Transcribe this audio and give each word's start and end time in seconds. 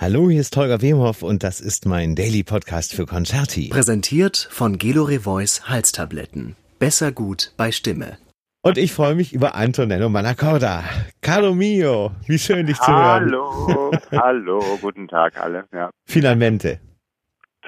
Hallo, 0.00 0.30
hier 0.30 0.42
ist 0.42 0.56
Holger 0.56 0.80
Wemhoff 0.80 1.24
und 1.24 1.42
das 1.42 1.60
ist 1.60 1.84
mein 1.84 2.14
Daily 2.14 2.44
Podcast 2.44 2.94
für 2.94 3.04
Concerti. 3.04 3.70
Präsentiert 3.70 4.46
von 4.48 4.78
Gelore 4.78 5.18
Voice 5.18 5.68
Halstabletten. 5.68 6.54
Besser 6.78 7.10
gut 7.10 7.52
bei 7.56 7.72
Stimme. 7.72 8.16
Und 8.62 8.78
ich 8.78 8.92
freue 8.92 9.16
mich 9.16 9.32
über 9.32 9.56
Antonello 9.56 10.08
Manacorda. 10.08 10.84
Caro 11.20 11.52
mio, 11.52 12.12
wie 12.28 12.38
schön 12.38 12.66
dich 12.66 12.78
zu 12.78 12.92
hören. 12.92 13.24
Hallo, 13.24 13.90
hallo, 14.12 14.78
guten 14.80 15.08
Tag 15.08 15.36
alle. 15.36 15.64
Ja. 15.72 15.90
Finalmente. 16.04 16.78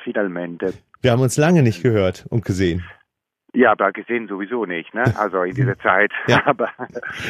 Finalmente. 0.04 0.74
Wir 1.02 1.10
haben 1.10 1.22
uns 1.22 1.36
lange 1.36 1.64
nicht 1.64 1.82
gehört 1.82 2.26
und 2.30 2.44
gesehen. 2.44 2.84
Ja, 3.52 3.72
aber 3.72 3.90
gesehen 3.92 4.28
sowieso 4.28 4.64
nicht, 4.64 4.94
ne? 4.94 5.12
Also 5.16 5.42
in 5.42 5.54
dieser 5.54 5.78
Zeit. 5.82 6.12
Ja, 6.28 6.42
aber, 6.46 6.68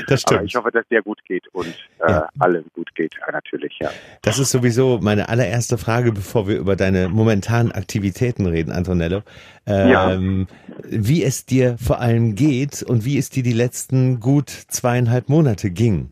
das 0.07 0.23
stimmt. 0.23 0.39
aber 0.39 0.45
ich 0.47 0.55
hoffe, 0.55 0.71
dass 0.71 0.87
dir 0.89 1.03
gut 1.03 1.25
geht 1.25 1.47
und 1.53 1.75
äh, 2.01 2.11
Ja. 2.11 2.29
allen 2.39 2.65
gut 2.75 2.95
geht, 2.95 3.15
natürlich, 3.33 3.79
ja. 3.81 3.91
Das 4.23 4.39
ist 4.39 4.51
sowieso 4.51 4.99
meine 5.03 5.29
allererste 5.29 5.79
Frage, 5.79 6.13
bevor 6.13 6.47
wir 6.47 6.59
über 6.59 6.77
deine 6.77 7.09
momentanen 7.09 7.73
Aktivitäten 7.73 8.47
reden, 8.47 8.71
Antonello. 8.73 9.23
Ähm, 9.67 10.47
Wie 10.85 11.23
es 11.23 11.47
dir 11.47 11.77
vor 11.79 12.01
allem 12.01 12.35
geht 12.35 12.83
und 12.83 13.05
wie 13.05 13.17
es 13.19 13.31
dir 13.31 13.43
die 13.43 13.53
letzten 13.53 14.21
gut 14.21 14.51
zweieinhalb 14.51 15.29
Monate 15.29 15.71
ging. 15.71 16.11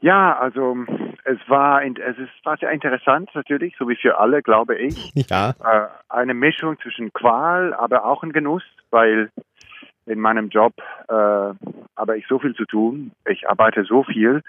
Ja, 0.00 0.36
also 0.38 0.76
es 1.24 1.38
war 1.48 1.84
es 1.84 2.18
ist 2.18 2.44
war 2.44 2.56
sehr 2.56 2.70
interessant 2.70 3.30
natürlich, 3.34 3.74
so 3.78 3.88
wie 3.88 3.96
für 3.96 4.18
alle, 4.18 4.42
glaube 4.42 4.76
ich. 4.76 4.96
Ja, 5.14 5.54
Äh, 5.62 5.86
eine 6.08 6.34
Mischung 6.34 6.78
zwischen 6.80 7.12
Qual, 7.12 7.74
aber 7.74 8.04
auch 8.04 8.22
ein 8.22 8.32
Genuss, 8.32 8.64
weil 8.90 9.30
in 10.06 10.18
meinem 10.20 10.48
Job 10.48 10.74
äh, 11.08 11.12
habe 11.12 12.18
ich 12.18 12.26
so 12.26 12.38
viel 12.38 12.54
zu 12.54 12.64
tun. 12.64 13.12
Ich 13.26 13.48
arbeite 13.48 13.84
so 13.84 14.02
viel 14.02 14.42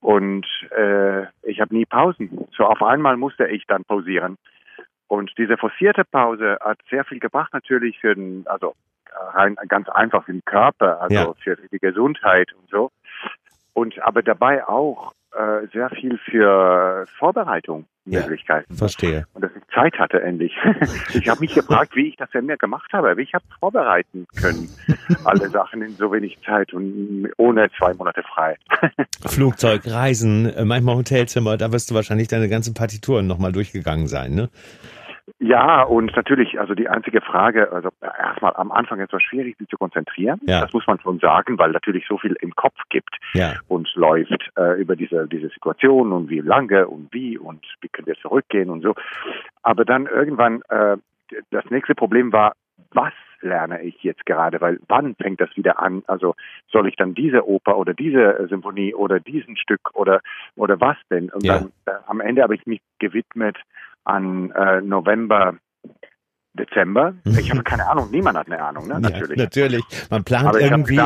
und 0.00 0.46
äh, 0.76 1.22
ich 1.42 1.60
habe 1.60 1.74
nie 1.74 1.86
Pausen. 1.86 2.46
So 2.56 2.64
auf 2.64 2.82
einmal 2.82 3.16
musste 3.16 3.46
ich 3.46 3.64
dann 3.66 3.84
pausieren. 3.84 4.36
Und 5.06 5.32
diese 5.38 5.56
forcierte 5.56 6.04
Pause 6.04 6.58
hat 6.60 6.78
sehr 6.90 7.04
viel 7.04 7.20
gebracht 7.20 7.52
natürlich 7.52 7.98
für 8.00 8.14
den, 8.14 8.44
also 8.46 8.74
äh, 9.06 9.36
rein 9.36 9.56
ganz 9.68 9.88
einfach 9.88 10.24
für 10.24 10.32
den 10.32 10.44
Körper, 10.44 11.00
also 11.00 11.14
Ja. 11.14 11.32
für 11.42 11.56
die 11.56 11.78
Gesundheit 11.78 12.52
und 12.52 12.68
so. 12.68 12.90
Und 13.72 14.00
aber 14.02 14.22
dabei 14.22 14.66
auch 14.66 15.12
äh, 15.32 15.66
sehr 15.72 15.90
viel 15.90 16.18
für 16.24 17.06
Vorbereitung 17.18 17.86
Ja. 18.06 18.20
Möglichkeiten 18.20 18.74
verstehe. 18.74 19.26
und 19.34 19.42
dass 19.44 19.50
ich 19.54 19.62
Zeit 19.74 19.98
hatte 19.98 20.22
endlich. 20.22 20.52
ich 21.14 21.28
habe 21.28 21.40
mich 21.40 21.54
gefragt, 21.54 21.94
wie 21.94 22.08
ich 22.08 22.16
das 22.16 22.30
denn 22.30 22.46
mehr 22.46 22.56
gemacht 22.56 22.90
habe, 22.92 23.16
wie 23.16 23.22
ich 23.22 23.34
habe 23.34 23.44
vorbereiten 23.60 24.26
können, 24.40 24.68
alle 25.24 25.48
Sachen 25.50 25.82
in 25.82 25.90
so 25.96 26.10
wenig 26.10 26.38
Zeit 26.44 26.72
und 26.72 27.30
ohne 27.36 27.68
zwei 27.78 27.92
Monate 27.94 28.22
frei. 28.22 28.56
Flugzeug, 29.26 29.82
Reisen, 29.86 30.46
äh, 30.46 30.64
manchmal 30.64 30.96
Hotelzimmer, 30.96 31.56
da 31.56 31.70
wirst 31.72 31.90
du 31.90 31.94
wahrscheinlich 31.94 32.28
deine 32.28 32.48
ganzen 32.48 32.72
Partituren 32.74 33.26
nochmal 33.26 33.52
durchgegangen 33.52 34.06
sein, 34.06 34.34
ne? 34.34 34.48
Ja, 35.38 35.82
und 35.82 36.14
natürlich, 36.16 36.58
also 36.58 36.74
die 36.74 36.88
einzige 36.88 37.20
Frage, 37.20 37.70
also 37.72 37.90
erstmal 38.00 38.54
am 38.56 38.72
Anfang 38.72 39.00
ist 39.00 39.12
es 39.12 39.22
schwierig, 39.22 39.56
sich 39.58 39.68
zu 39.68 39.76
konzentrieren. 39.76 40.40
Ja. 40.46 40.60
Das 40.60 40.72
muss 40.72 40.86
man 40.86 41.00
schon 41.00 41.18
sagen, 41.18 41.58
weil 41.58 41.72
natürlich 41.72 42.06
so 42.08 42.18
viel 42.18 42.36
im 42.40 42.54
Kopf 42.54 42.78
gibt 42.88 43.16
Ja, 43.34 43.54
und 43.68 43.88
läuft 43.94 44.50
äh, 44.56 44.80
über 44.80 44.96
diese, 44.96 45.26
diese 45.28 45.48
Situation 45.48 46.12
und 46.12 46.30
wie 46.30 46.40
lange 46.40 46.88
und 46.88 47.12
wie 47.12 47.38
und 47.38 47.64
wie 47.80 47.88
können 47.88 48.06
wir 48.06 48.16
zurückgehen 48.16 48.70
und 48.70 48.82
so. 48.82 48.94
Aber 49.62 49.84
dann 49.84 50.06
irgendwann, 50.06 50.62
äh, 50.68 50.96
das 51.50 51.64
nächste 51.70 51.94
Problem 51.94 52.32
war, 52.32 52.54
was 52.92 53.12
lerne 53.40 53.82
ich 53.82 54.02
jetzt 54.02 54.24
gerade? 54.26 54.60
Weil 54.60 54.80
wann 54.88 55.14
fängt 55.14 55.40
das 55.40 55.54
wieder 55.56 55.80
an? 55.80 56.02
Also 56.06 56.34
soll 56.70 56.88
ich 56.88 56.96
dann 56.96 57.14
diese 57.14 57.46
Oper 57.46 57.76
oder 57.76 57.94
diese 57.94 58.38
äh, 58.38 58.48
Symphonie 58.48 58.94
oder 58.94 59.20
diesen 59.20 59.56
Stück 59.56 59.94
oder 59.94 60.20
oder 60.56 60.80
was 60.80 60.96
denn? 61.10 61.28
Und 61.30 61.44
Ja. 61.44 61.58
dann 61.58 61.72
äh, 61.86 61.98
am 62.06 62.20
Ende 62.20 62.42
habe 62.42 62.54
ich 62.54 62.66
mich 62.66 62.80
gewidmet 62.98 63.56
an 64.08 64.50
äh, 64.52 64.80
November, 64.80 65.54
Dezember. 66.54 67.14
Ich 67.38 67.50
habe 67.50 67.62
keine 67.62 67.86
Ahnung, 67.88 68.10
niemand 68.10 68.36
hat 68.38 68.46
eine 68.46 68.60
Ahnung, 68.62 68.86
ne? 68.88 68.94
ja 68.94 69.00
Natürlich. 69.00 69.36
natürlich. 69.38 69.84
Man 70.10 70.24
plant 70.24 70.56
irgendwie, 70.56 71.00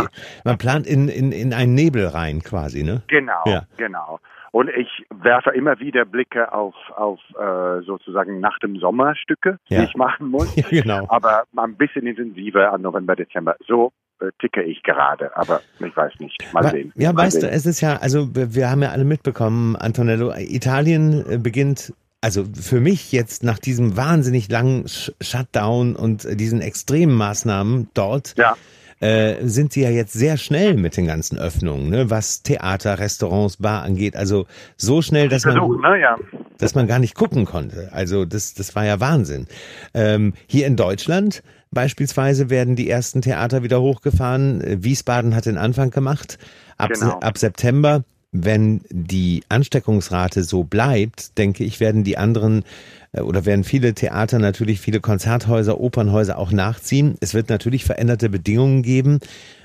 man 0.44 0.58
plant 0.58 0.86
in, 0.86 1.08
in, 1.08 1.32
in 1.32 1.52
einen 1.52 1.74
Nebel 1.74 2.06
rein 2.06 2.42
quasi, 2.42 2.82
ne? 2.82 3.02
Genau, 3.08 3.42
Ja. 3.46 3.64
genau. 3.76 4.18
Und 4.52 4.68
ich 4.68 4.88
werfe 5.10 5.50
immer 5.50 5.80
wieder 5.80 6.04
Blicke 6.04 6.52
auf, 6.52 6.74
auf 6.94 7.18
äh, 7.40 7.82
sozusagen 7.86 8.38
nach 8.40 8.58
dem 8.58 8.76
Sommer 8.76 9.14
Stücke, 9.16 9.58
Ja. 9.68 9.80
die 9.80 9.84
ich 9.86 9.94
machen 9.96 10.28
muss, 10.28 10.54
genau. 10.70 11.06
aber 11.08 11.44
ein 11.56 11.74
bisschen 11.76 12.06
intensiver 12.06 12.70
an 12.72 12.82
November, 12.82 13.16
Dezember. 13.16 13.56
So 13.66 13.92
äh, 14.20 14.26
ticke 14.40 14.62
ich 14.62 14.82
gerade, 14.82 15.34
aber 15.36 15.60
ich 15.80 15.96
weiß 15.96 16.12
nicht. 16.20 16.36
Mal 16.52 16.64
sehen. 16.68 16.92
Ja, 16.96 17.12
Mal 17.14 17.22
weißt 17.24 17.40
sehen. 17.40 17.48
du, 17.48 17.56
es 17.56 17.64
ist 17.66 17.80
ja, 17.80 17.96
also 17.96 18.34
wir 18.34 18.54
wir 18.54 18.70
haben 18.70 18.82
ja 18.82 18.90
alle 18.90 19.04
mitbekommen, 19.04 19.74
Antonello, 19.76 20.32
Italien 20.36 21.24
äh, 21.30 21.38
beginnt, 21.38 21.94
also 22.22 22.44
für 22.58 22.80
mich 22.80 23.12
jetzt 23.12 23.42
nach 23.42 23.58
diesem 23.58 23.96
wahnsinnig 23.96 24.48
langen 24.48 24.88
Sh 24.88 25.12
Shutdown 25.20 25.94
und 25.96 26.24
äh, 26.24 26.36
diesen 26.36 26.62
extremen 26.62 27.14
Maßnahmen 27.14 27.88
dort, 27.92 28.34
Ja, 28.38 28.56
äh, 29.00 29.44
sind 29.46 29.72
sie 29.72 29.82
ja 29.82 29.90
jetzt 29.90 30.12
sehr 30.12 30.36
schnell 30.36 30.74
mit 30.76 30.96
den 30.96 31.06
ganzen 31.08 31.36
Öffnungen, 31.36 31.90
ne? 31.90 32.08
was 32.08 32.42
Theater, 32.44 33.00
Restaurants, 33.00 33.56
Bar 33.56 33.82
angeht. 33.82 34.14
Also 34.16 34.46
so 34.76 35.02
schnell, 35.02 35.28
dass 35.28 35.44
man, 35.44 35.56
Versuch, 35.56 35.80
ne? 35.82 36.00
Ja. 36.00 36.16
dass 36.58 36.76
man 36.76 36.86
gar 36.86 37.00
nicht 37.00 37.16
gucken 37.16 37.44
konnte. 37.44 37.88
Also 37.92 38.24
das, 38.24 38.54
das 38.54 38.76
war 38.76 38.84
ja 38.84 39.00
Wahnsinn. 39.00 39.48
Ähm, 39.92 40.34
hier 40.46 40.68
in 40.68 40.76
Deutschland 40.76 41.42
beispielsweise 41.72 42.48
werden 42.50 42.76
die 42.76 42.88
ersten 42.88 43.22
Theater 43.22 43.64
wieder 43.64 43.80
hochgefahren. 43.80 44.62
Wiesbaden 44.84 45.34
hat 45.34 45.46
den 45.46 45.58
Anfang 45.58 45.90
gemacht. 45.90 46.38
Ab, 46.78 46.90
Genau. 46.92 47.18
ab 47.18 47.38
September, 47.38 48.04
wenn 48.32 48.80
die 48.90 49.44
Ansteckungsrate 49.50 50.42
so 50.42 50.64
bleibt, 50.64 51.36
denke 51.38 51.64
ich, 51.64 51.80
werden 51.80 52.02
die 52.02 52.16
anderen 52.16 52.64
äh, 53.12 53.20
oder 53.20 53.44
werden 53.44 53.62
viele 53.62 53.94
Theater 53.94 54.38
natürlich, 54.38 54.80
viele 54.80 55.00
Konzerthäuser, 55.00 55.78
Opernhäuser 55.78 56.38
auch 56.38 56.50
nachziehen. 56.50 57.16
Es 57.20 57.34
wird 57.34 57.50
natürlich 57.50 57.84
veränderte 57.84 58.30
Bedingungen 58.30 58.82
geben. 58.82 59.20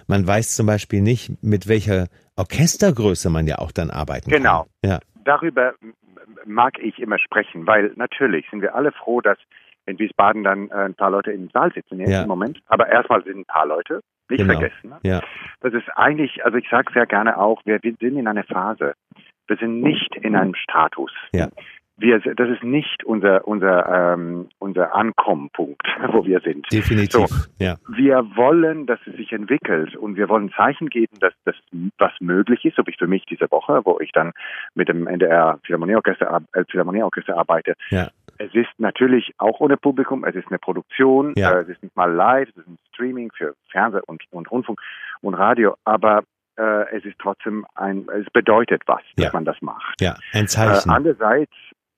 Man 0.08 0.28
weiß 0.28 0.56
zum 0.56 0.68
Beispiel 0.68 1.02
nicht, 1.02 1.32
mit 1.42 1.68
welcher 1.68 2.08
Orchestergröße 2.36 3.30
man 3.30 3.48
ja 3.48 3.58
auch 3.60 3.72
dann 3.72 3.90
arbeiten 3.90 4.30
Genau. 4.30 4.68
kann. 4.82 4.92
Ja, 4.92 5.00
Darüber 5.24 5.74
mag 6.46 6.78
ich 6.80 7.00
immer 7.00 7.20
sprechen, 7.20 7.68
weil 7.68 7.92
natürlich 7.96 8.46
sind 8.50 8.62
wir 8.62 8.76
alle 8.76 8.92
froh, 8.92 9.22
dass 9.22 9.38
in 9.86 9.98
Wiesbaden 10.00 10.44
dann 10.44 10.70
äh, 10.70 10.74
ein 10.74 10.94
paar 10.96 11.12
Leute 11.12 11.32
im 11.32 11.50
Saal 11.54 11.72
sitzen 11.74 12.00
jetzt 12.00 12.10
Ja. 12.12 12.22
im 12.24 12.28
Moment. 12.28 12.60
Aber 12.68 12.88
erstmal 12.90 13.24
sind 13.24 13.38
ein 13.40 13.46
paar 13.46 13.66
Leute, 13.66 14.02
nicht 14.30 14.40
Genau. 14.42 14.54
vergessen. 14.60 14.90
Ne? 14.90 14.98
ja, 15.04 15.22
Das 15.62 15.74
ist 15.74 15.88
eigentlich, 15.96 16.44
also 16.46 16.58
ich 16.58 16.68
sage 16.70 16.92
sehr 16.94 17.06
gerne 17.06 17.38
auch, 17.38 17.62
wir, 17.66 17.80
wir 17.82 17.94
sind 18.00 18.18
in 18.18 18.28
einer 18.28 18.44
Phase. 18.44 18.94
Wir 19.48 19.58
sind 19.58 19.82
nicht 19.82 20.16
in 20.18 20.36
einem 20.36 20.56
Status. 20.56 21.12
Ja. 21.34 21.48
Wir, 22.00 22.20
das 22.20 22.50
ist 22.50 22.64
nicht 22.64 23.04
unser 23.06 23.48
unser 23.48 24.14
ähm, 24.14 24.50
unser 24.60 24.94
Ankommenpunkt, 24.94 25.82
wo 26.12 26.24
wir 26.28 26.42
sind. 26.42 26.72
definitiv. 26.72 27.26
So. 27.28 27.46
Ja, 27.58 27.78
Wir 27.88 28.18
wollen, 28.36 28.86
dass 28.86 29.00
es 29.08 29.16
sich 29.16 29.32
entwickelt 29.32 29.96
und 29.96 30.16
wir 30.16 30.30
wollen 30.30 30.52
Zeichen 30.52 30.90
geben, 30.90 31.18
dass 31.22 31.34
das 31.46 31.56
was 31.98 32.12
möglich 32.20 32.64
ist, 32.66 32.76
so 32.76 32.86
wie 32.86 32.94
für 32.96 33.08
mich 33.08 33.26
diese 33.26 33.50
Woche, 33.50 33.82
wo 33.84 34.00
ich 34.00 34.12
dann 34.12 34.34
mit 34.76 34.90
dem 34.90 35.08
NDR 35.08 35.60
Philharmonieorchester, 35.64 36.30
ar- 36.30 36.44
äh, 36.54 36.66
Philharmonieorchester 36.70 37.36
arbeite. 37.36 37.74
Ja. 37.90 38.10
Es 38.40 38.54
ist 38.54 38.70
natürlich 38.78 39.32
auch 39.38 39.60
ohne 39.60 39.78
Publikum, 39.78 40.24
es 40.24 40.36
ist 40.36 40.48
eine 40.50 40.60
Produktion, 40.60 41.34
Ja. 41.36 41.52
äh, 41.54 41.62
es 41.62 41.70
ist 41.70 41.84
nicht 41.84 41.96
mal 41.96 42.12
live, 42.12 42.50
es 42.50 42.58
ist 42.58 42.68
ein 42.68 42.78
Streaming 42.94 43.32
für 43.36 43.56
Fernseh 43.72 44.00
und, 44.08 44.24
und 44.32 44.50
Rundfunk 44.52 44.80
und 45.22 45.34
Radio, 45.34 45.76
aber 45.86 46.24
äh, 46.58 46.96
es 46.96 47.06
ist 47.06 47.18
trotzdem 47.20 47.66
ein, 47.76 48.08
es 48.10 48.26
bedeutet 48.32 48.82
was, 48.88 49.02
dass 49.16 49.26
Ja. 49.26 49.32
man 49.34 49.46
das 49.46 49.62
macht. 49.62 50.00
ja, 50.02 50.16
ein 50.34 50.44
Äh, 50.44 50.48
Zeichen. 50.48 50.90
andererseits, 50.90 51.54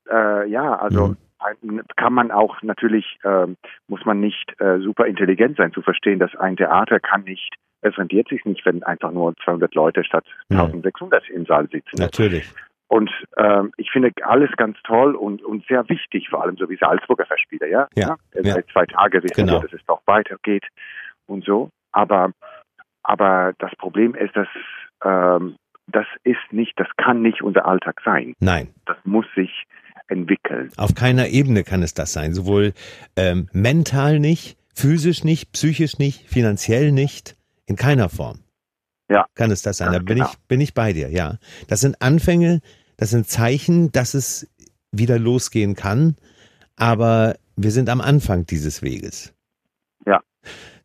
äh, 0.09 0.49
ja, 0.49 0.75
also 0.75 1.07
Mhm. 1.07 1.17
ein, 1.39 1.81
kann 1.95 2.13
man 2.13 2.31
auch 2.31 2.61
natürlich, 2.61 3.17
ähm, 3.23 3.55
muss 3.87 4.03
man 4.05 4.19
nicht 4.19 4.53
äh, 4.59 4.79
super 4.79 5.05
intelligent 5.05 5.57
sein, 5.57 5.71
zu 5.73 5.81
verstehen, 5.81 6.19
dass 6.19 6.35
ein 6.35 6.57
Theater 6.57 6.99
kann 6.99 7.23
nicht, 7.23 7.55
es 7.81 7.97
rentiert 7.97 8.27
sich 8.27 8.43
nicht, 8.43 8.65
wenn 8.65 8.83
einfach 8.83 9.11
nur 9.11 9.33
200 9.45 9.73
Leute 9.75 10.03
statt 10.03 10.25
Mhm. 10.49 10.57
1600 10.59 11.29
im 11.29 11.45
Saal 11.45 11.67
sitzen. 11.69 11.97
Natürlich. 11.97 12.53
Und 12.89 13.09
ähm, 13.37 13.71
ich 13.77 13.89
finde 13.91 14.11
alles 14.23 14.49
ganz 14.57 14.75
toll 14.83 15.15
und, 15.15 15.41
und 15.43 15.65
sehr 15.67 15.87
wichtig, 15.89 16.27
vor 16.29 16.43
allem 16.43 16.57
so 16.57 16.69
wie 16.69 16.75
Salzburger 16.75 17.25
Festspiele, 17.25 17.69
ja. 17.69 17.87
Ja, 17.95 18.17
ja. 18.33 18.53
Seit 18.55 18.67
zwei 18.73 18.85
Tagen 18.87 19.23
wissen 19.23 19.35
Genau. 19.35 19.53
wir, 19.53 19.59
dass 19.61 19.73
es 19.73 19.85
doch 19.85 20.01
weitergeht 20.05 20.65
und 21.27 21.45
so. 21.45 21.69
Aber 21.91 22.31
aber 23.03 23.53
das 23.59 23.71
Problem 23.77 24.13
ist, 24.15 24.35
dass 24.35 24.47
ähm, 25.05 25.55
das 25.87 26.05
ist 26.23 26.37
nicht, 26.51 26.73
das 26.79 26.87
kann 26.97 27.21
nicht 27.21 27.41
unser 27.41 27.65
Alltag 27.65 28.01
sein. 28.03 28.33
Nein, 28.39 28.73
Das 28.85 28.97
muss 29.05 29.25
sich 29.35 29.65
entwickeln. 30.07 30.71
auf 30.77 30.93
keiner 30.95 31.27
Ebene 31.27 31.63
kann 31.63 31.81
es 31.83 31.93
das 31.93 32.13
sein. 32.13 32.33
Sowohl 32.33 32.73
ähm, 33.15 33.47
mental 33.53 34.19
nicht, 34.19 34.57
physisch 34.75 35.23
nicht, 35.23 35.51
psychisch 35.53 35.97
nicht, 35.99 36.27
finanziell 36.27 36.91
nicht, 36.91 37.35
in 37.67 37.75
keiner 37.75 38.09
Form. 38.09 38.39
Ja. 39.09 39.25
Kann 39.33 39.49
es 39.49 39.63
das 39.63 39.77
sein? 39.77 39.87
Da 39.87 39.93
Ganz 39.99 40.05
bin 40.05 40.17
genau. 40.17 40.29
ich, 40.29 40.37
bin 40.47 40.61
ich 40.61 40.73
bei 40.75 40.93
dir, 40.93 41.09
ja. 41.09 41.37
Das 41.67 41.81
sind 41.81 41.99
Anfänge, 42.01 42.61
das 42.99 43.11
sind 43.11 43.27
Zeichen, 43.27 43.91
dass 43.93 44.13
es 44.13 44.53
wieder 44.91 45.17
losgehen 45.17 45.73
kann. 45.75 46.15
Aber 46.75 47.35
wir 47.55 47.71
sind 47.71 47.89
am 47.89 48.01
Anfang 48.01 48.45
dieses 48.45 48.83
Weges. 48.83 49.33
Ja. 50.05 50.21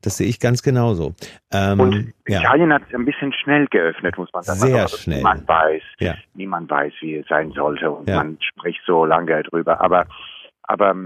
das 0.03 0.19
sehe 0.19 0.29
ich 0.29 0.39
ganz 0.39 0.63
genauso. 0.63 1.15
Ähm, 1.53 1.81
und 1.81 2.13
Italien 2.27 2.71
ja. 2.71 2.77
hat 2.77 2.95
ein 2.95 3.05
bisschen 3.05 3.33
schnell 3.33 3.67
geöffnet, 3.67 4.17
muss 4.19 4.29
man 4.33 4.43
sagen. 4.43 4.61
Sehr 4.61 4.83
also, 4.83 4.97
schnell. 4.97 5.19
Niemand 5.19 5.49
weiß, 5.49 5.83
ja. 5.99 6.15
niemand 6.35 6.71
weiß, 6.71 6.93
wie 7.01 7.17
es 7.17 7.27
sein 7.29 7.53
sollte 7.53 7.91
und 7.91 8.09
ja. 8.09 8.17
man 8.17 8.39
spricht 8.41 8.81
so 8.87 9.05
lange 9.05 9.43
drüber. 9.45 9.81
Aber 9.81 10.07
aber 10.67 10.97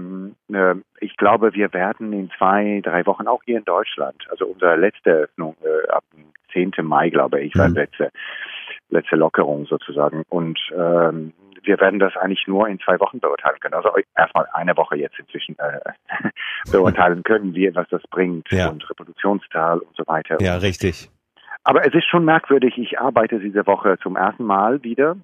äh, 0.53 0.75
ich 1.01 1.17
glaube, 1.17 1.53
wir 1.53 1.73
werden 1.73 2.13
in 2.13 2.31
zwei, 2.37 2.81
drei 2.83 3.05
Wochen 3.05 3.27
auch 3.27 3.41
hier 3.45 3.57
in 3.57 3.65
Deutschland, 3.65 4.25
also 4.29 4.45
unsere 4.45 4.77
letzte 4.77 5.11
Öffnung 5.11 5.57
äh, 5.61 5.89
ab 5.91 6.05
10. 6.53 6.71
Mai, 6.81 7.09
glaube 7.09 7.41
ich, 7.41 7.55
war 7.57 7.67
mhm. 7.67 7.75
letzte, 7.75 8.11
letzte 8.89 9.15
Lockerung 9.15 9.65
sozusagen. 9.65 10.23
Und 10.29 10.59
ähm, 10.75 11.33
wir 11.63 11.79
werden 11.79 11.99
das 11.99 12.15
eigentlich 12.15 12.47
nur 12.47 12.67
in 12.67 12.79
zwei 12.79 12.99
Wochen 12.99 13.19
beurteilen 13.19 13.59
können. 13.59 13.73
Also 13.73 13.89
erstmal 14.15 14.47
eine 14.53 14.75
Woche 14.77 14.97
jetzt 14.97 15.19
inzwischen 15.19 15.57
äh, 15.59 16.29
beurteilen 16.71 17.23
können, 17.23 17.53
wie 17.53 17.73
was 17.75 17.87
das 17.89 18.01
bringt 18.09 18.51
ja. 18.51 18.69
und 18.69 18.89
Reproduktionszahl 18.89 19.79
und 19.79 19.95
so 19.95 20.03
weiter. 20.07 20.37
Ja, 20.39 20.57
richtig. 20.57 21.09
Aber 21.63 21.85
es 21.85 21.93
ist 21.93 22.09
schon 22.09 22.25
merkwürdig. 22.25 22.77
Ich 22.77 22.99
arbeite 22.99 23.39
diese 23.39 23.67
Woche 23.67 23.97
zum 24.01 24.15
ersten 24.15 24.43
Mal 24.43 24.81
wieder. 24.83 25.17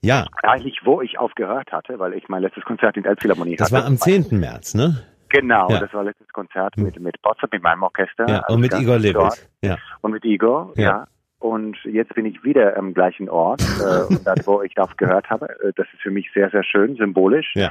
Ja. 0.00 0.26
Eigentlich, 0.42 0.80
wo 0.84 1.00
ich 1.00 1.18
aufgehört 1.18 1.72
hatte, 1.72 1.98
weil 1.98 2.14
ich 2.14 2.28
mein 2.28 2.42
letztes 2.42 2.64
Konzert 2.64 2.96
in 2.96 3.02
der 3.02 3.10
Elbphilharmonie 3.10 3.56
das 3.56 3.72
hatte. 3.72 3.82
Das 3.82 4.06
war 4.06 4.14
am 4.16 4.24
10. 4.24 4.38
März, 4.38 4.74
ne? 4.74 5.02
Genau, 5.30 5.68
ja. 5.68 5.80
das 5.80 5.92
war 5.92 6.04
letztes 6.04 6.28
Konzert 6.28 6.76
mit, 6.76 7.00
mit 7.00 7.20
Botzert, 7.20 7.50
mit 7.52 7.62
meinem 7.62 7.82
Orchester. 7.82 8.24
Ja, 8.28 8.46
und 8.46 8.60
mit 8.60 8.72
Igor 8.72 8.98
Levit. 8.98 9.48
Ja. 9.62 9.78
Und 10.00 10.12
mit 10.12 10.24
Igor, 10.24 10.72
ja. 10.76 10.82
ja. 10.82 11.06
Und 11.44 11.76
jetzt 11.84 12.14
bin 12.14 12.24
ich 12.24 12.42
wieder 12.42 12.74
am 12.74 12.94
gleichen 12.94 13.28
Ort, 13.28 13.60
äh, 13.78 14.16
das, 14.24 14.46
wo 14.46 14.62
ich 14.62 14.78
aufgehört 14.78 15.28
habe. 15.28 15.50
Äh, 15.60 15.74
das 15.76 15.86
ist 15.92 16.00
für 16.00 16.10
mich 16.10 16.30
sehr, 16.32 16.48
sehr 16.48 16.64
schön, 16.64 16.96
symbolisch. 16.96 17.52
Ja. 17.54 17.68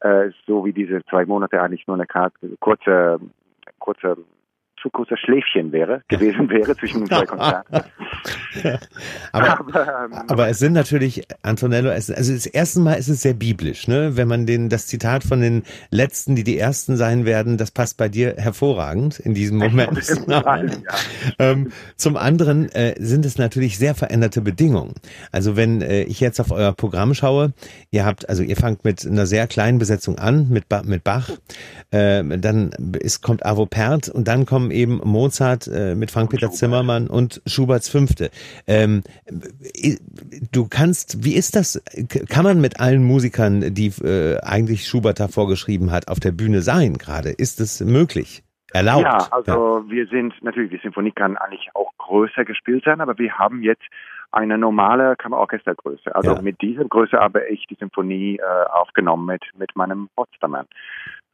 Äh, 0.00 0.32
so 0.44 0.64
wie 0.64 0.72
diese 0.72 1.04
zwei 1.04 1.24
Monate 1.24 1.62
eigentlich 1.62 1.86
nur 1.86 1.96
eine 1.96 2.08
kurze, 2.58 3.20
kurze 3.78 4.16
zu 4.82 4.90
kurzer 4.90 5.16
Schläfchen 5.16 5.72
wäre, 5.72 6.02
gewesen 6.08 6.50
wäre 6.50 6.76
zwischen 6.76 7.00
den 7.00 7.08
zwei 7.08 7.24
Konzerten. 7.24 7.72
aber, 9.32 9.60
aber, 9.60 10.04
ähm, 10.04 10.12
aber, 10.28 10.48
es 10.48 10.58
sind 10.58 10.72
natürlich, 10.72 11.22
Antonello, 11.42 11.90
es, 11.90 12.10
also 12.10 12.32
das 12.32 12.46
erste 12.46 12.80
Mal 12.80 12.94
ist 12.94 13.08
es 13.08 13.22
sehr 13.22 13.34
biblisch, 13.34 13.86
ne? 13.86 14.16
Wenn 14.16 14.28
man 14.28 14.44
den, 14.46 14.68
das 14.68 14.86
Zitat 14.86 15.22
von 15.22 15.40
den 15.40 15.62
Letzten, 15.90 16.34
die 16.34 16.44
die 16.44 16.58
Ersten 16.58 16.96
sein 16.96 17.24
werden, 17.24 17.56
das 17.56 17.70
passt 17.70 17.96
bei 17.96 18.08
dir 18.08 18.34
hervorragend 18.36 19.20
in 19.20 19.34
diesem 19.34 19.58
Moment. 19.58 19.98
Fall, 20.04 20.66
ja. 20.84 20.94
ähm, 21.38 21.72
zum 21.96 22.16
anderen 22.16 22.70
äh, 22.72 22.94
sind 22.98 23.24
es 23.24 23.38
natürlich 23.38 23.78
sehr 23.78 23.94
veränderte 23.94 24.40
Bedingungen. 24.40 24.94
Also 25.30 25.56
wenn 25.56 25.80
äh, 25.80 26.02
ich 26.02 26.20
jetzt 26.20 26.40
auf 26.40 26.50
euer 26.50 26.72
Programm 26.72 27.14
schaue, 27.14 27.52
ihr 27.90 28.04
habt, 28.04 28.28
also 28.28 28.42
ihr 28.42 28.56
fangt 28.56 28.84
mit 28.84 29.06
einer 29.06 29.26
sehr 29.26 29.46
kleinen 29.46 29.78
Besetzung 29.78 30.18
an, 30.18 30.48
mit, 30.48 30.68
ba 30.68 30.82
mit 30.84 31.04
Bach, 31.04 31.30
äh, 31.92 32.24
dann 32.38 32.70
ist, 32.98 33.22
kommt 33.22 33.46
Avo 33.46 33.66
Pert 33.66 34.08
und 34.08 34.26
dann 34.26 34.44
kommen 34.46 34.71
eben 34.72 35.00
Mozart 35.04 35.68
äh, 35.68 35.94
mit 35.94 36.10
Frank-Peter 36.10 36.50
Zimmermann 36.50 37.06
und 37.08 37.42
Schuberts 37.46 37.88
Fünfte. 37.88 38.30
Ähm, 38.66 39.02
du 40.52 40.68
kannst, 40.68 41.24
wie 41.24 41.34
ist 41.34 41.56
das? 41.56 41.82
Kann 42.28 42.44
man 42.44 42.60
mit 42.60 42.80
allen 42.80 43.04
Musikern, 43.04 43.74
die 43.74 43.88
äh, 44.02 44.38
eigentlich 44.40 44.88
Schubert 44.88 45.20
da 45.20 45.28
vorgeschrieben 45.28 45.90
hat, 45.90 46.08
auf 46.08 46.20
der 46.20 46.32
Bühne 46.32 46.62
sein 46.62 46.94
gerade? 46.94 47.30
Ist 47.30 47.60
es 47.60 47.80
möglich? 47.80 48.42
Erlaubt? 48.72 49.02
Ja, 49.02 49.28
also 49.30 49.80
ja. 49.80 49.90
wir 49.90 50.06
sind 50.06 50.34
natürlich, 50.42 50.70
die 50.70 50.78
Sinfonie 50.78 51.12
kann 51.12 51.36
eigentlich 51.36 51.68
auch 51.74 51.90
größer 51.98 52.44
gespielt 52.44 52.84
sein, 52.84 53.02
aber 53.02 53.18
wir 53.18 53.38
haben 53.38 53.62
jetzt 53.62 53.84
eine 54.30 54.56
normale 54.56 55.14
Kammerorchestergröße. 55.16 56.14
Also 56.14 56.34
ja. 56.34 56.42
mit 56.42 56.60
dieser 56.62 56.84
Größe 56.86 57.18
habe 57.18 57.44
ich 57.48 57.66
die 57.66 57.74
Symphonie 57.74 58.38
äh, 58.38 58.64
aufgenommen 58.72 59.26
mit, 59.26 59.42
mit 59.58 59.76
meinem 59.76 60.08
Potsdamer. 60.16 60.64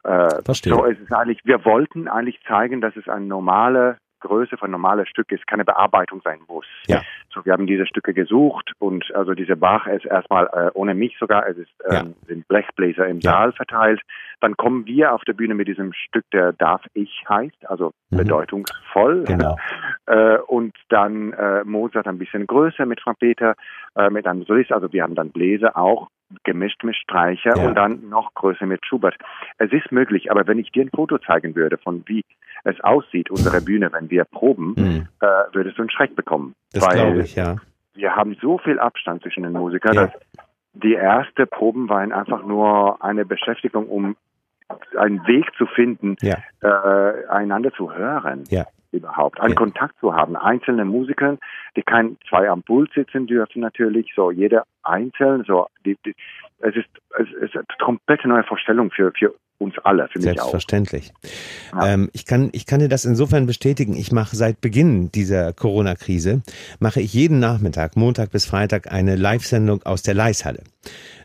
Äh, 0.03 0.43
Verstehe. 0.43 0.73
So 0.73 0.85
ist 0.85 0.99
es 1.01 1.11
eigentlich, 1.11 1.39
wir 1.43 1.65
wollten 1.65 2.07
eigentlich 2.07 2.39
zeigen, 2.47 2.81
dass 2.81 2.95
es 2.95 3.07
eine 3.07 3.25
normale 3.25 3.97
Größe 4.19 4.57
von 4.57 4.71
normales 4.71 5.07
Stück 5.07 5.31
ist, 5.31 5.47
keine 5.47 5.65
Bearbeitung 5.65 6.21
sein 6.23 6.39
muss. 6.47 6.65
Ja. 6.87 7.01
So, 7.33 7.45
wir 7.45 7.53
haben 7.53 7.67
diese 7.67 7.85
Stücke 7.85 8.13
gesucht 8.13 8.73
und 8.79 9.13
also 9.15 9.33
diese 9.33 9.55
Bach 9.55 9.87
ist 9.87 10.05
erstmal 10.05 10.47
äh, 10.47 10.71
ohne 10.73 10.93
mich 10.93 11.17
sogar, 11.19 11.47
es 11.47 11.57
ist, 11.57 11.71
ähm, 11.85 11.93
ja. 11.93 12.27
sind 12.27 12.47
Blechbläser 12.47 13.07
im 13.07 13.19
ja. 13.19 13.31
Saal 13.31 13.53
verteilt. 13.53 14.01
Dann 14.41 14.57
kommen 14.57 14.85
wir 14.85 15.13
auf 15.13 15.23
der 15.23 15.33
Bühne 15.33 15.55
mit 15.55 15.67
diesem 15.67 15.93
Stück, 15.93 16.25
der 16.31 16.53
Darf 16.53 16.81
ich 16.93 17.23
heißt, 17.27 17.69
also 17.69 17.93
mhm. 18.09 18.17
bedeutungsvoll. 18.17 19.23
Genau. 19.25 19.57
äh, 20.09 20.39
und 20.47 20.75
dann 20.89 21.33
äh, 21.33 21.63
Mozart 21.63 22.07
ein 22.07 22.17
bisschen 22.17 22.47
größer 22.47 22.85
mit 22.85 22.99
Trompeter, 22.99 23.53
äh, 23.95 24.09
mit 24.09 24.25
einem 24.25 24.43
Solist, 24.43 24.71
also 24.71 24.91
wir 24.91 25.03
haben 25.03 25.13
dann 25.13 25.29
Bläser 25.29 25.77
auch 25.77 26.09
gemischt 26.43 26.83
mit 26.83 26.95
Streicher 26.95 27.55
ja. 27.55 27.67
und 27.67 27.75
dann 27.75 28.09
noch 28.09 28.33
größer 28.33 28.65
mit 28.65 28.85
Schubert. 28.85 29.15
Es 29.59 29.71
ist 29.71 29.91
möglich, 29.91 30.31
aber 30.31 30.47
wenn 30.47 30.57
ich 30.57 30.71
dir 30.71 30.83
ein 30.83 30.89
Foto 30.89 31.19
zeigen 31.19 31.55
würde 31.55 31.77
von 31.77 32.03
wie 32.07 32.23
es 32.63 32.79
aussieht, 32.81 33.29
unsere 33.29 33.61
Bühne, 33.61 33.91
wenn 33.93 34.09
wir 34.09 34.25
proben, 34.25 34.73
mhm. 34.75 35.07
äh, 35.21 35.27
würdest 35.53 35.77
du 35.77 35.83
einen 35.83 35.91
Schreck 35.91 36.15
bekommen. 36.15 36.55
Das 36.73 36.87
glaube 36.89 37.21
ich, 37.21 37.35
ja. 37.35 37.57
Wir 37.93 38.15
haben 38.15 38.35
so 38.41 38.57
viel 38.57 38.79
Abstand 38.79 39.21
zwischen 39.21 39.43
den 39.43 39.53
Musikern, 39.53 39.93
ja. 39.93 40.07
dass 40.07 40.11
die 40.73 40.93
erste 40.93 41.45
Proben 41.45 41.87
waren 41.89 42.11
einfach 42.11 42.43
nur 42.43 43.03
eine 43.03 43.25
Beschäftigung, 43.25 43.87
um 43.87 44.15
einen 44.97 45.25
Weg 45.27 45.45
zu 45.57 45.65
finden, 45.67 46.15
ja. 46.21 46.37
äh, 46.61 47.27
einander 47.27 47.71
zu 47.73 47.93
hören. 47.93 48.43
Ja 48.49 48.65
überhaupt, 48.91 49.39
einen 49.39 49.53
ja. 49.53 49.55
Kontakt 49.55 49.99
zu 49.99 50.13
haben. 50.13 50.35
Einzelne 50.35 50.85
Musiker, 50.85 51.37
die 51.75 51.83
kein 51.83 52.17
zwei 52.27 52.49
am 52.49 52.63
Pult 52.63 52.91
sitzen 52.93 53.27
dürfen 53.27 53.61
natürlich, 53.61 54.11
so 54.15 54.31
jeder 54.31 54.63
einzeln, 54.83 55.43
so 55.45 55.67
die, 55.85 55.97
die, 56.05 56.15
es 56.59 56.75
ist 56.75 56.89
es 57.17 57.31
ist 57.41 57.55
eine 57.55 57.65
komplette 57.79 58.27
neue 58.27 58.43
Vorstellung 58.43 58.91
für 58.91 59.11
für 59.11 59.33
uns 59.59 59.75
alle, 59.83 60.07
für 60.07 60.19
mich 60.19 60.23
Selbstverständlich. 60.23 61.11
auch. 61.71 61.81
Ja. 61.81 61.93
Ähm, 61.93 62.09
ich 62.13 62.25
kann 62.25 62.49
ich 62.53 62.65
kann 62.65 62.79
dir 62.79 62.89
das 62.89 63.05
insofern 63.05 63.45
bestätigen. 63.45 63.95
Ich 63.95 64.11
mache 64.11 64.35
seit 64.35 64.61
Beginn 64.61 65.11
dieser 65.11 65.53
Corona-Krise 65.53 66.41
mache 66.79 67.01
ich 67.01 67.13
jeden 67.13 67.39
Nachmittag, 67.39 67.95
Montag 67.95 68.31
bis 68.31 68.45
Freitag, 68.45 68.91
eine 68.91 69.15
Live-Sendung 69.15 69.83
aus 69.83 70.01
der 70.01 70.13
Leishalle. 70.13 70.63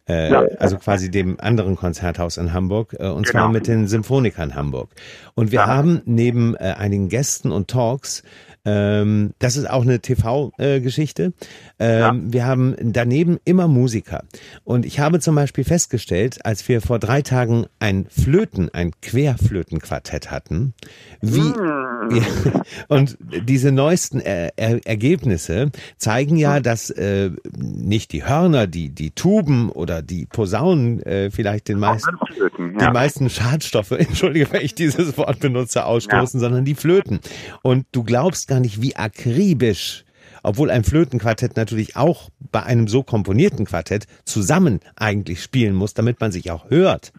Äh, 0.07 0.31
ja. 0.31 0.45
also 0.59 0.77
quasi 0.77 1.11
dem 1.11 1.41
anderen 1.41 1.77
Konzerthaus 1.77 2.37
in 2.37 2.53
Hamburg, 2.53 2.95
äh, 2.99 3.07
und 3.07 3.27
genau. 3.27 3.45
zwar 3.45 3.49
mit 3.49 3.67
den 3.67 3.87
Symphonikern 3.87 4.55
Hamburg. 4.55 4.91
Und 5.35 5.51
wir 5.51 5.61
ja. 5.61 5.67
haben 5.67 6.03
neben 6.05 6.55
äh, 6.57 6.75
einigen 6.77 7.09
Gästen 7.09 7.51
und 7.51 7.69
Talks 7.69 8.23
ähm, 8.64 9.34
das 9.38 9.56
ist 9.56 9.69
auch 9.69 9.82
eine 9.82 10.00
TV-Geschichte. 10.00 11.32
Ähm, 11.78 12.00
ja. 12.00 12.14
Wir 12.16 12.46
haben 12.46 12.75
daneben 12.81 13.38
immer 13.44 13.69
Musiker. 13.69 14.25
Und 14.64 14.87
ich 14.87 15.00
habe 15.00 15.20
zum 15.20 15.34
Beispiel 15.34 15.64
festgestellt, 15.64 16.44
als 16.44 16.66
wir 16.69 16.81
vor 16.81 16.99
drei 16.99 17.22
Tagen 17.22 17.66
ein 17.78 18.06
Flöten, 18.08 18.70
ein 18.72 18.93
Querflötenquartett 19.02 20.31
hatten, 20.31 20.75
wie 21.20 21.40
mm. 21.40 21.84
und 22.88 23.19
diese 23.20 23.72
neuesten 23.72 24.20
er 24.20 24.52
er 24.56 24.87
Ergebnisse 24.87 25.70
zeigen 25.96 26.37
ja, 26.37 26.61
dass 26.61 26.90
äh, 26.90 27.31
nicht 27.56 28.12
die 28.12 28.25
Hörner, 28.25 28.66
die 28.66 28.90
die 28.90 29.11
Tuben 29.11 29.70
oder 29.70 30.02
die 30.02 30.26
Posaunen 30.26 31.02
äh, 31.02 31.31
vielleicht 31.31 31.69
den 31.69 31.78
meisten 31.78 32.11
ja. 32.58 32.87
die 32.87 32.93
meisten 32.93 33.30
Schadstoffe, 33.30 33.90
entschuldige, 33.99 34.50
wenn 34.52 34.62
ich 34.62 34.75
dieses 34.75 35.16
Wort 35.18 35.40
benutze, 35.40 35.85
ausstoßen, 35.85 36.40
sondern 36.40 36.64
die 36.64 36.75
Flöten. 36.75 37.21
Und 37.62 37.87
du 37.92 38.02
glaubst 38.04 38.49
gar 38.54 38.61
nicht, 38.61 38.80
wie 38.80 38.96
akribisch 38.96 40.04
obwohl 40.44 40.70
ein 40.70 40.84
Flötenquartett 40.84 41.56
natürlich 41.56 41.96
auch 41.96 42.28
bei 42.52 42.62
einem 42.62 42.87
so 42.87 43.02
komponierten 43.02 43.64
Quartett 43.64 44.06
zusammen 44.26 44.80
eigentlich 44.94 45.42
spielen 45.42 45.75
muss, 45.75 45.94
damit 45.94 46.20
man 46.20 46.32
sich 46.32 46.50
auch 46.50 46.68
hört 46.68 47.12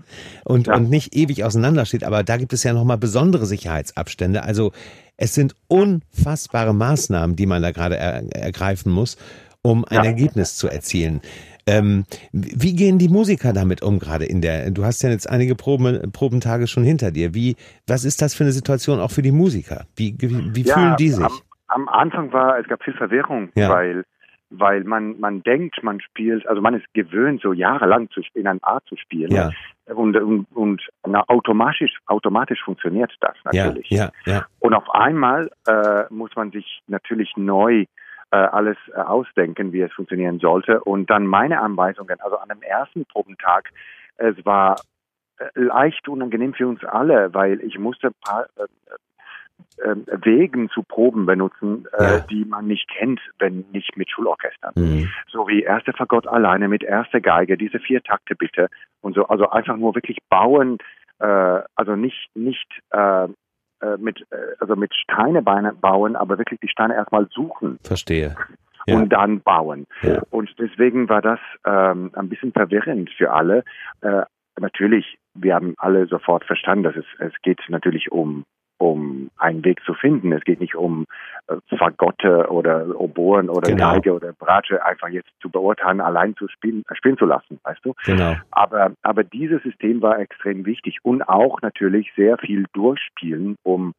und, 0.45 0.67
ja. 0.67 0.75
und 0.75 0.91
nicht 0.91 1.15
ewig 1.15 1.43
auseinandersteht. 1.43 2.03
Aber 2.03 2.23
da 2.23 2.37
gibt 2.37 2.53
es 2.53 2.61
ja 2.61 2.71
nochmal 2.71 2.99
besondere 2.99 3.47
Sicherheitsabstände. 3.47 4.43
Also 4.43 4.73
es 5.17 5.33
sind 5.33 5.55
unfassbare 5.67 6.75
Maßnahmen, 6.75 7.35
die 7.35 7.47
man 7.47 7.63
da 7.63 7.71
gerade 7.71 7.97
er, 7.97 8.31
ergreifen 8.35 8.91
muss, 8.91 9.17
um 9.63 9.85
ein 9.85 9.95
ja. 9.95 10.05
Ergebnis 10.05 10.55
zu 10.55 10.67
erzielen. 10.67 11.21
Ähm, 11.67 12.05
wie 12.31 12.75
gehen 12.75 13.00
die 13.00 13.10
Musiker 13.10 13.51
damit 13.51 13.81
um 13.81 13.98
gerade 13.98 14.25
in 14.25 14.41
der, 14.41 14.69
du 14.69 14.86
hast 14.86 15.01
ja 15.01 15.10
jetzt 15.10 15.27
einige 15.27 15.55
Proben, 15.55 16.12
Probentage 16.12 16.67
schon 16.67 16.84
hinter 16.84 17.12
dir. 17.12 17.34
Wie, 17.34 17.55
was 17.88 18.05
ist 18.05 18.22
das 18.22 18.36
für 18.36 18.43
eine 18.43 18.51
Situation 18.51 19.00
auch 19.00 19.12
für 19.12 19.24
die 19.24 19.31
Musiker? 19.31 19.86
Wie, 19.95 20.15
wie, 20.19 20.55
wie 20.55 20.62
ja, 20.62 20.74
fühlen 20.75 20.95
die 20.98 21.10
sich? 21.10 21.25
Am, 21.25 21.31
am, 21.67 21.89
Anfang 21.89 22.31
war, 22.31 22.60
es 22.60 22.67
gab 22.67 22.84
viel 22.84 22.93
Verwirrung, 22.93 23.50
ja. 23.55 23.69
weil, 23.69 24.03
weil 24.51 24.84
man, 24.84 25.19
man 25.19 25.41
denkt, 25.41 25.81
man 25.81 26.00
spielt, 26.01 26.45
also 26.48 26.62
man 26.62 26.75
ist 26.75 26.86
gewöhnt, 26.93 27.41
so 27.41 27.51
jahrelang 27.51 28.12
zu, 28.12 28.22
in 28.36 28.45
einer 28.45 28.60
Art 28.62 28.86
zu 28.88 28.95
spielen. 28.95 29.31
Ja. 29.31 29.50
Und, 29.88 30.15
und, 30.17 30.45
und 30.53 30.81
na, 31.07 31.24
automatisch, 31.27 31.98
automatisch 32.05 32.62
funktioniert 32.63 33.12
das 33.22 33.36
natürlich. 33.43 33.89
Ja, 33.89 34.12
ja, 34.25 34.34
ja. 34.34 34.45
Und 34.60 34.75
auf 34.75 34.89
einmal 34.91 35.50
äh, 35.67 36.03
muss 36.12 36.29
man 36.36 36.51
sich 36.51 36.81
natürlich 36.88 37.31
neu 37.38 37.86
alles 38.35 38.77
äh, 38.93 38.99
ausdenken, 38.99 39.73
wie 39.73 39.81
es 39.81 39.93
funktionieren 39.93 40.39
sollte. 40.39 40.83
Und 40.83 41.09
dann 41.09 41.25
meine 41.25 41.61
Anweisungen, 41.61 42.19
also 42.21 42.37
an 42.37 42.49
dem 42.49 42.61
ersten 42.61 43.05
Probentag, 43.05 43.69
es 44.17 44.45
war 44.45 44.75
äh, 45.37 45.45
leicht 45.55 46.07
unangenehm 46.07 46.53
für 46.53 46.67
uns 46.67 46.83
alle, 46.83 47.33
weil 47.33 47.61
ich 47.61 47.77
musste 47.77 48.07
ein 48.07 48.15
paar 48.23 48.47
äh, 48.57 48.65
äh, 49.77 49.95
Wegen 50.23 50.69
zu 50.69 50.83
Proben 50.83 51.25
benutzen, 51.25 51.85
äh, 51.97 52.03
ja. 52.03 52.19
die 52.19 52.45
man 52.45 52.67
nicht 52.67 52.89
kennt, 52.89 53.19
wenn 53.39 53.65
nicht 53.71 53.97
mit 53.97 54.09
Schulorchestern. 54.09 54.73
Mhm. 54.75 55.09
So 55.27 55.47
wie 55.47 55.63
erste 55.63 55.91
Fagott 55.93 56.27
alleine 56.27 56.67
mit 56.67 56.83
erster 56.83 57.19
Geige, 57.19 57.57
diese 57.57 57.79
vier 57.79 58.01
Takte 58.01 58.35
bitte 58.35 58.69
und 59.01 59.15
so. 59.15 59.27
Also 59.27 59.49
einfach 59.49 59.75
nur 59.75 59.95
wirklich 59.95 60.17
bauen, 60.29 60.77
äh, 61.19 61.61
also 61.75 61.95
nicht 61.95 62.29
nicht 62.35 62.67
äh, 62.91 63.27
äh, 63.85 63.97
mit, 63.97 64.21
äh, 64.31 64.35
also 64.59 64.75
mit 64.75 64.93
Steine 64.95 65.41
bauen, 65.41 66.15
aber 66.15 66.37
wirklich 66.37 66.59
die 66.59 66.69
Steine 66.69 66.95
erstmal 66.95 67.27
suchen. 67.29 67.77
Verstehe. 67.83 68.35
Ja. 68.87 68.95
Und 68.95 69.09
dann 69.09 69.41
bauen. 69.41 69.87
Ja. 70.03 70.21
Und 70.29 70.53
deswegen 70.59 71.09
war 71.09 71.21
das 71.21 71.39
ähm, 71.65 72.11
ein 72.13 72.29
bisschen 72.29 72.51
verwirrend 72.51 73.09
für 73.17 73.31
alle. 73.31 73.63
Äh, 74.01 74.23
natürlich, 74.59 75.17
wir 75.33 75.55
haben 75.55 75.73
alle 75.77 76.05
sofort 76.07 76.45
verstanden, 76.45 76.83
dass 76.83 76.95
es, 76.95 77.05
es 77.19 77.33
geht 77.41 77.59
natürlich 77.67 78.11
um 78.11 78.45
um 78.77 79.29
einen 79.38 79.63
Weg 79.63 79.82
zu 79.86 79.94
finden. 79.94 80.32
Es 80.32 80.44
geht 80.44 80.60
nicht 80.60 80.75
um 80.75 81.05
äh, 81.48 81.55
Fagotte 81.77 82.50
oder 82.50 83.00
Oboen 83.00 83.50
oder 83.50 83.72
Genau. 83.72 83.94
Geige 83.94 84.13
oder 84.13 84.34
Bratsche 84.34 84.84
einfach 84.84 85.10
jetzt 85.10 85.29
zu 85.41 85.50
beurteilen, 85.50 86.01
allein 86.01 86.36
zu 86.36 86.48
spielen, 86.48 86.84
äh, 86.89 86.96
spielen 86.96 87.17
zu 87.17 87.25
lassen, 87.25 87.60
weißt 87.63 87.84
du? 87.84 87.94
Genau. 88.05 88.36
Aber, 88.51 88.91
aber 89.01 89.24
dieses 89.24 89.63
System 89.63 90.01
war 90.01 90.20
extrem 90.20 90.65
wichtig 90.65 91.00
und 91.03 91.24
auch 91.24 91.62
natürlich 91.62 92.12
sehr 92.15 92.38
viel 92.38 92.65
durchspielen, 92.74 93.55
um, 93.63 93.94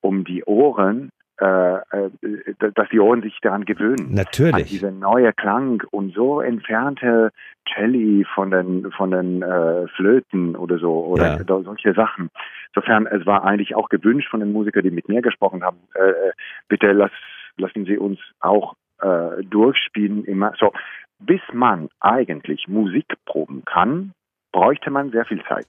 um 0.00 0.24
die 0.24 0.44
Ohren, 0.44 1.10
dass 1.42 2.88
die 2.90 3.00
Ohren 3.00 3.22
sich 3.22 3.38
daran 3.42 3.64
gewöhnen. 3.64 4.08
An 4.10 4.14
Natürlich. 4.14 4.68
diese 4.68 4.92
neue 4.92 5.32
Klang 5.32 5.82
und 5.90 6.14
so 6.14 6.40
entfernte 6.40 7.30
Celli 7.74 8.24
von 8.34 8.50
den 8.50 8.90
von 8.92 9.10
den 9.10 9.42
äh, 9.42 9.88
Flöten 9.88 10.54
oder 10.56 10.78
so 10.78 11.04
oder 11.04 11.38
Ja. 11.40 11.62
solche 11.62 11.94
Sachen. 11.94 12.30
Insofern, 12.74 13.06
es 13.06 13.26
war 13.26 13.44
eigentlich 13.44 13.74
auch 13.74 13.88
gewünscht 13.88 14.30
von 14.30 14.40
den 14.40 14.52
Musikern, 14.52 14.82
die 14.84 14.90
mit 14.90 15.08
mir 15.08 15.22
gesprochen 15.22 15.62
haben, 15.62 15.78
äh, 15.94 16.00
äh, 16.28 16.32
bitte 16.68 16.92
lass, 16.92 17.10
lassen 17.56 17.84
Sie 17.84 17.98
uns 17.98 18.18
auch 18.40 18.74
äh, 19.00 19.42
durchspielen 19.44 20.24
immer. 20.24 20.52
So, 20.58 20.72
bis 21.18 21.40
man 21.52 21.88
eigentlich 22.00 22.68
Musik 22.68 23.06
proben 23.26 23.64
kann, 23.64 24.12
bräuchte 24.52 24.90
man 24.90 25.10
sehr 25.10 25.24
viel 25.24 25.42
Zeit. 25.44 25.68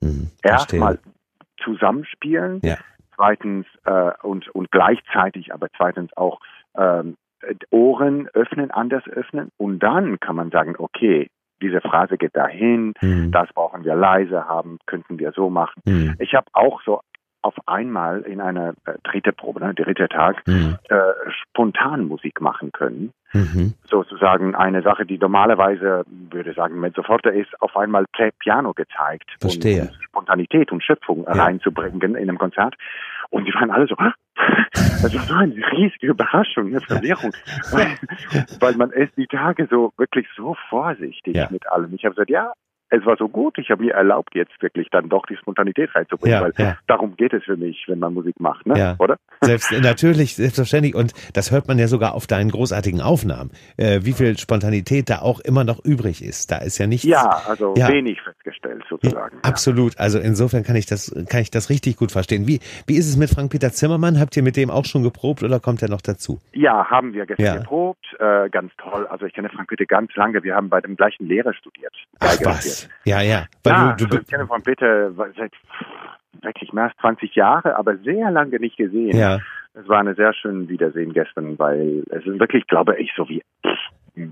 Mhm. 0.00 0.30
Erstmal 0.42 0.98
zusammenspielen, 1.62 2.60
Ja. 2.62 2.76
Zweitens 3.20 3.66
äh, 3.84 4.12
und, 4.22 4.48
und 4.54 4.70
gleichzeitig, 4.70 5.52
aber 5.52 5.68
zweitens 5.76 6.16
auch 6.16 6.40
ähm, 6.76 7.16
Ohren 7.70 8.28
öffnen, 8.34 8.70
anders 8.70 9.06
öffnen 9.08 9.50
und 9.58 9.78
dann 9.80 10.18
kann 10.20 10.36
man 10.36 10.50
sagen, 10.50 10.74
okay, 10.78 11.28
diese 11.62 11.80
Phrase 11.82 12.16
geht 12.16 12.34
dahin, 12.34 12.94
Mhm. 13.02 13.32
das 13.32 13.52
brauchen 13.52 13.84
wir 13.84 13.94
leise 13.94 14.48
haben, 14.48 14.78
könnten 14.86 15.18
wir 15.18 15.32
so 15.32 15.50
machen. 15.50 15.82
Mhm. 15.84 16.16
Ich 16.18 16.34
habe 16.34 16.46
auch 16.52 16.80
so 16.82 17.00
auf 17.42 17.54
einmal 17.66 18.22
in 18.22 18.40
einer 18.40 18.74
äh, 18.86 18.94
dritte 19.02 19.32
Probe, 19.32 19.60
ne, 19.60 19.74
dritter 19.74 20.08
Tag, 20.08 20.42
Mhm. 20.46 20.78
äh, 20.88 20.96
spontan 21.30 22.04
Musik 22.06 22.40
machen 22.40 22.72
können. 22.72 23.12
Mhm. 23.32 23.74
Sozusagen 23.88 24.54
eine 24.54 24.82
Sache, 24.82 25.06
die 25.06 25.18
normalerweise, 25.18 26.04
würde 26.08 26.52
sagen, 26.52 26.80
Mezzoforte 26.80 27.30
ist, 27.30 27.50
auf 27.62 27.76
einmal 27.76 28.04
Piano 28.40 28.72
gezeigt. 28.74 29.30
Verstehe. 29.40 29.82
Und, 29.82 29.88
und 29.90 30.02
Spontanität 30.04 30.72
und 30.72 30.82
Schöpfung 30.82 31.24
Ja. 31.24 31.44
reinzubringen 31.44 32.14
in 32.16 32.28
einem 32.28 32.38
Konzert. 32.38 32.74
Und 33.30 33.44
die 33.46 33.54
waren 33.54 33.70
alle 33.70 33.86
so, 33.86 33.94
"Ah?" 33.98 34.12
das 34.72 35.02
war 35.14 35.20
so 35.20 35.34
eine 35.34 35.54
riesige 35.72 36.08
Überraschung, 36.08 36.68
eine 36.68 36.80
Verwirrung. 36.80 37.32
weil, 37.70 37.96
weil 38.60 38.74
man 38.76 38.90
ist 38.90 39.16
die 39.16 39.26
Tage 39.26 39.68
so 39.70 39.92
wirklich 39.96 40.26
so 40.36 40.56
vorsichtig 40.68 41.36
Ja. 41.36 41.48
mit 41.50 41.70
allem. 41.70 41.94
Ich 41.94 42.04
habe 42.04 42.14
gesagt, 42.14 42.30
ja, 42.30 42.52
es 42.90 43.06
war 43.06 43.16
so 43.16 43.28
gut, 43.28 43.56
ich 43.58 43.70
habe 43.70 43.84
mir 43.84 43.94
erlaubt, 43.94 44.34
jetzt 44.34 44.60
wirklich 44.60 44.88
dann 44.90 45.08
doch 45.08 45.24
die 45.26 45.36
Spontanität 45.36 45.94
reinzubringen, 45.94 46.38
Ja, 46.38 46.42
weil 46.42 46.52
ja. 46.58 46.76
darum 46.88 47.16
geht 47.16 47.32
es 47.32 47.44
für 47.44 47.56
mich, 47.56 47.84
wenn 47.86 48.00
man 48.00 48.14
Musik 48.14 48.38
macht, 48.40 48.66
ne? 48.66 48.76
Ja. 48.78 48.96
oder? 48.98 49.16
Selbst, 49.40 49.72
natürlich, 49.80 50.34
selbstverständlich. 50.34 50.94
Und 50.94 51.12
das 51.34 51.50
hört 51.52 51.68
man 51.68 51.78
ja 51.78 51.86
sogar 51.86 52.14
auf 52.14 52.26
deinen 52.26 52.50
großartigen 52.50 53.00
Aufnahmen, 53.00 53.50
äh, 53.76 54.00
wie 54.02 54.12
viel 54.12 54.36
Spontanität 54.38 55.08
da 55.08 55.20
auch 55.20 55.40
immer 55.40 55.64
noch 55.64 55.84
übrig 55.84 56.22
ist. 56.22 56.50
Da 56.50 56.58
ist 56.58 56.78
ja 56.78 56.86
nichts. 56.86 57.06
Ja, 57.06 57.42
also 57.46 57.74
wenig 57.76 58.20
festgestellt 58.22 58.82
sozusagen. 58.88 59.38
absolut. 59.42 59.98
Also 59.98 60.18
insofern 60.18 60.64
kann 60.64 60.76
ich 60.76 60.86
das, 60.86 61.14
kann 61.28 61.42
ich 61.42 61.50
das 61.50 61.70
richtig 61.70 61.96
gut 61.96 62.10
verstehen. 62.12 62.46
Wie, 62.48 62.58
wie 62.86 62.96
ist 62.96 63.08
es 63.08 63.16
mit 63.16 63.30
Frank-Peter 63.30 63.70
Zimmermann? 63.70 64.18
Habt 64.18 64.36
ihr 64.36 64.42
mit 64.42 64.56
dem 64.56 64.70
auch 64.70 64.84
schon 64.84 65.02
geprobt 65.02 65.42
oder 65.42 65.60
kommt 65.60 65.82
er 65.82 65.88
noch 65.88 66.00
dazu? 66.00 66.40
Ja, 66.52 66.86
haben 66.90 67.12
wir 67.12 67.26
gestern 67.26 67.58
geprobt. 67.60 68.04
Äh, 68.18 68.50
ganz 68.50 68.72
toll. 68.78 69.06
Also 69.06 69.26
ich 69.26 69.32
kenne 69.32 69.48
Frank 69.48 69.68
Peter 69.68 69.86
ganz 69.86 70.14
lange. 70.16 70.42
Wir 70.42 70.56
haben 70.56 70.68
bei 70.68 70.80
dem 70.80 70.96
gleichen 70.96 71.26
Lehrer 71.26 71.54
studiert. 71.54 71.94
Ach 72.18 72.38
Geige 72.38 72.79
Ja, 73.04 73.20
ja. 73.20 73.44
Weil 73.64 73.72
ja, 73.72 73.84
du, 73.84 73.90
also 73.92 74.06
du, 74.06 74.16
ich 74.18 74.26
kenne 74.26 74.46
Frank 74.46 74.64
Peter 74.64 75.12
seit 75.12 75.52
wirklich 76.42 76.72
mehr 76.72 76.84
als 76.84 76.96
20 77.00 77.34
Jahre, 77.34 77.76
aber 77.76 77.96
sehr 77.98 78.30
lange 78.30 78.58
nicht 78.58 78.76
gesehen. 78.76 79.16
ja, 79.16 79.38
Es 79.74 79.88
war 79.88 80.00
eine 80.00 80.14
sehr 80.14 80.32
schöne 80.32 80.68
Wiedersehen 80.68 81.12
gestern, 81.12 81.58
weil 81.58 82.04
es 82.10 82.24
sind 82.24 82.40
wirklich, 82.40 82.66
glaube 82.66 82.96
ich, 82.98 83.12
so 83.16 83.28
wie 83.28 83.42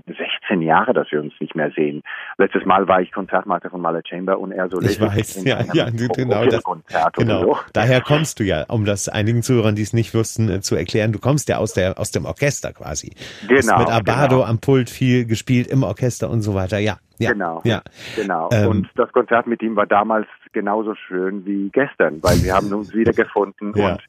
16 0.07 0.61
Jahre, 0.61 0.93
dass 0.93 1.11
wir 1.11 1.21
uns 1.21 1.33
nicht 1.39 1.55
mehr 1.55 1.71
sehen. 1.75 2.01
Letztes 2.37 2.65
Mal 2.65 2.87
war 2.87 3.01
ich 3.01 3.11
Konzertmeister 3.11 3.69
von 3.69 3.81
Mahler 3.81 4.01
Chamber 4.07 4.39
und 4.39 4.51
er 4.51 4.69
so 4.69 4.81
Ich 4.81 4.99
weiß, 4.99 5.43
ja, 5.45 5.61
ja, 5.73 5.89
genau 5.89 6.45
das- 6.45 6.63
Konzert 6.63 7.13
genau. 7.15 7.39
oder 7.43 7.47
so. 7.55 7.57
Daher 7.73 8.01
kommst 8.01 8.39
du 8.39 8.43
ja, 8.43 8.65
um 8.69 8.85
das 8.85 9.09
einigen 9.09 9.43
Zuhörern, 9.43 9.75
die 9.75 9.81
es 9.83 9.93
nicht 9.93 10.13
wussten, 10.13 10.49
äh, 10.49 10.61
zu 10.61 10.75
erklären. 10.75 11.11
Du 11.11 11.19
kommst 11.19 11.49
ja 11.49 11.57
aus 11.57 11.73
der, 11.73 11.97
aus 11.99 12.11
dem 12.11 12.25
Orchester 12.25 12.73
quasi. 12.73 13.11
Hast 13.15 13.47
Genau, 13.47 13.79
mit 13.79 13.89
Abado 13.89 14.37
genau. 14.37 14.43
am 14.47 14.59
Pult 14.59 14.89
viel 14.89 15.25
gespielt 15.25 15.67
im 15.67 15.83
Orchester 15.83 16.29
und 16.29 16.41
so 16.41 16.53
weiter. 16.53 16.77
Ja, 16.79 16.97
ja. 17.17 17.31
Genau. 17.31 17.61
Ja. 17.63 17.81
Genau. 18.15 18.49
Ähm, 18.51 18.67
und 18.69 18.89
das 18.95 19.11
Konzert 19.11 19.47
mit 19.47 19.61
ihm 19.61 19.75
war 19.75 19.85
damals 19.87 20.27
genauso 20.53 20.95
schön 20.95 21.45
wie 21.45 21.69
gestern, 21.69 22.21
weil 22.23 22.41
wir 22.43 22.53
haben 22.53 22.71
uns 22.73 22.93
wieder 22.93 23.13
gefunden 23.13 23.73
Ja. 23.75 23.91
und 23.93 24.01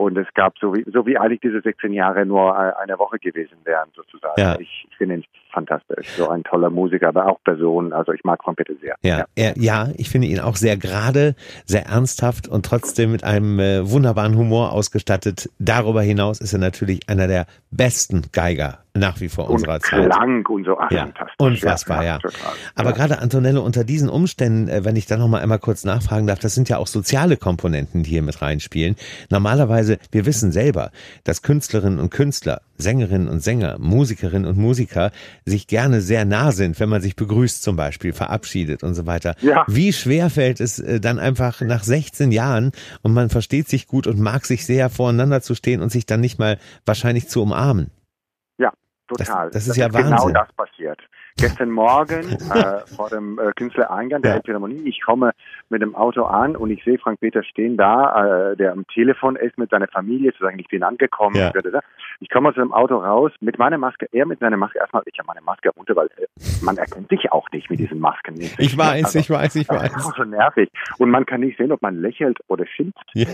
und 0.00 0.16
es 0.16 0.32
gab 0.32 0.56
so 0.58 0.74
wie 0.74 0.82
so 0.90 1.04
wie 1.04 1.18
eigentlich 1.18 1.40
diese 1.40 1.60
16 1.60 1.92
Jahre 1.92 2.24
nur 2.24 2.52
äh, 2.52 2.72
eine 2.82 2.98
Woche 2.98 3.18
gewesen 3.18 3.58
wären 3.64 3.90
sozusagen. 3.94 4.40
Ja. 4.40 4.58
Ich, 4.58 4.86
ich 4.90 4.96
finde 4.96 5.16
ihn 5.16 5.24
fantastisch, 5.50 6.08
so 6.16 6.28
ein 6.28 6.42
toller 6.44 6.70
Musiker, 6.70 7.08
aber 7.08 7.26
auch 7.26 7.42
Person. 7.44 7.92
Also 7.92 8.12
ich 8.12 8.24
mag 8.24 8.42
Von 8.44 8.56
Peter 8.56 8.74
sehr. 8.80 8.94
Ja, 9.02 9.24
er, 9.34 9.58
ja, 9.58 9.88
ich 9.96 10.08
finde 10.08 10.28
ihn 10.28 10.40
auch 10.40 10.56
sehr 10.56 10.76
gerade, 10.76 11.34
sehr 11.64 11.86
ernsthaft 11.86 12.48
und 12.48 12.64
trotzdem 12.66 13.12
mit 13.12 13.24
einem 13.24 13.58
äh, 13.58 13.90
wunderbaren 13.90 14.36
Humor 14.36 14.72
ausgestattet. 14.72 15.50
Darüber 15.58 16.02
hinaus 16.02 16.40
ist 16.40 16.52
er 16.52 16.58
natürlich 16.58 17.08
einer 17.08 17.26
der 17.26 17.46
besten 17.70 18.22
Geiger 18.32 18.78
nach 18.94 19.20
wie 19.20 19.28
vor 19.28 19.48
Und 19.48 19.56
unserer 19.56 19.80
Zeit. 19.80 20.10
Klang 20.10 20.44
und 20.46 20.64
so. 20.64 20.76
Ach, 20.78 20.90
Ja, 20.90 21.02
fantastisch. 21.04 21.36
unfassbar, 21.38 22.04
ja. 22.04 22.18
total. 22.18 22.52
Aber 22.74 22.90
ja. 22.90 22.96
gerade 22.96 23.18
Antonello, 23.20 23.62
unter 23.62 23.84
diesen 23.84 24.08
Umständen, 24.08 24.68
äh, 24.68 24.84
wenn 24.84 24.96
ich 24.96 25.06
da 25.06 25.16
noch 25.16 25.28
mal 25.28 25.40
einmal 25.40 25.58
kurz 25.58 25.84
nachfragen 25.84 26.26
darf, 26.26 26.38
das 26.40 26.54
sind 26.54 26.68
ja 26.68 26.78
auch 26.78 26.86
soziale 26.86 27.36
Komponenten, 27.36 28.02
die 28.02 28.10
hier 28.10 28.22
mit 28.22 28.42
reinspielen. 28.42 28.96
Normalerweise, 29.30 29.98
wir 30.10 30.26
wissen 30.26 30.50
selber, 30.52 30.90
dass 31.24 31.42
Künstlerinnen 31.42 32.00
und 32.00 32.10
Künstler, 32.10 32.62
Sängerinnen 32.80 33.28
und 33.28 33.40
Sänger, 33.40 33.78
Musikerinnen 33.78 34.48
und 34.48 34.58
Musiker 34.58 35.10
sich 35.44 35.66
gerne 35.66 36.00
sehr 36.00 36.24
nah 36.24 36.52
sind, 36.52 36.78
wenn 36.80 36.88
man 36.88 37.02
sich 37.02 37.16
begrüßt 37.16 37.62
zum 37.62 37.76
Beispiel, 37.76 38.12
verabschiedet 38.12 38.82
und 38.82 38.94
so 38.94 39.06
weiter. 39.06 39.34
Ja. 39.40 39.64
Wie 39.68 39.92
schwer 39.92 40.30
fällt 40.30 40.60
es 40.60 40.78
äh, 40.78 41.00
dann 41.00 41.18
einfach 41.18 41.60
nach 41.60 41.82
16 41.84 42.32
Jahren 42.32 42.72
und 43.02 43.12
man 43.12 43.30
versteht 43.30 43.68
sich 43.68 43.86
gut 43.86 44.06
und 44.06 44.18
mag 44.18 44.46
sich 44.46 44.66
sehr 44.66 44.90
voreinander 44.90 45.42
zu 45.42 45.54
stehen 45.54 45.82
und 45.82 45.90
sich 45.90 46.06
dann 46.06 46.20
nicht 46.20 46.38
mal 46.38 46.58
wahrscheinlich 46.84 47.28
zu 47.28 47.42
umarmen? 47.42 47.90
Total. 49.16 49.50
das 49.50 49.66
ist 49.66 49.76
ja 49.76 49.88
Genau 49.88 50.10
Wahnsinn. 50.10 50.34
das 50.34 50.52
passiert. 50.52 51.00
Gestern 51.38 51.70
Morgen 51.70 52.30
äh, 52.54 52.80
vor 52.96 53.08
dem 53.10 53.38
äh, 53.38 53.52
Künstlereingang 53.56 54.22
der 54.22 54.30
Ja. 54.32 54.36
Elbphilharmonie, 54.36 54.82
ich 54.88 55.00
komme 55.02 55.32
mit 55.68 55.82
dem 55.82 55.94
Auto 55.94 56.24
an 56.24 56.56
und 56.56 56.70
ich 56.70 56.82
sehe 56.84 56.98
Frank 56.98 57.20
Peter 57.20 57.42
stehen 57.42 57.76
da, 57.76 58.50
äh, 58.52 58.56
der 58.56 58.72
am 58.72 58.86
Telefon 58.88 59.36
ist 59.36 59.56
mit 59.58 59.70
seiner 59.70 59.88
Familie, 59.88 60.32
zu 60.34 60.40
sagen, 60.44 60.58
ich 60.58 60.68
bin 60.68 60.82
angekommen. 60.82 61.36
Ja. 61.36 61.52
Ich 62.20 62.28
komme 62.28 62.50
aus 62.50 62.54
dem 62.54 62.72
Auto 62.72 62.96
raus 62.96 63.32
mit 63.40 63.58
meiner 63.58 63.78
Maske, 63.78 64.06
er 64.12 64.26
mit 64.26 64.40
seiner 64.40 64.56
Maske. 64.56 64.78
Erstmal, 64.78 65.02
ich 65.06 65.18
habe 65.18 65.26
meine 65.28 65.40
Maske 65.40 65.70
runter, 65.70 65.96
weil 65.96 66.06
äh, 66.16 66.26
man 66.62 66.76
erkennt 66.76 67.08
sich 67.08 67.32
auch 67.32 67.48
nicht 67.52 67.70
mit 67.70 67.78
diesen 67.78 68.00
Masken. 68.00 68.34
Ich 68.40 68.76
weiß, 68.76 69.04
Also, 69.04 69.18
ich 69.20 69.30
weiß, 69.30 69.56
ich 69.56 69.66
das 69.66 69.82
ist 69.84 69.94
weiß. 69.96 70.06
auch 70.06 70.16
so 70.16 70.24
nervig. 70.24 70.70
Und 70.98 71.10
man 71.10 71.24
kann 71.26 71.40
nicht 71.40 71.56
sehen, 71.56 71.72
ob 71.72 71.80
man 71.82 72.00
lächelt 72.00 72.38
oder 72.48 72.66
schimpft. 72.66 72.98
Ja. 73.14 73.26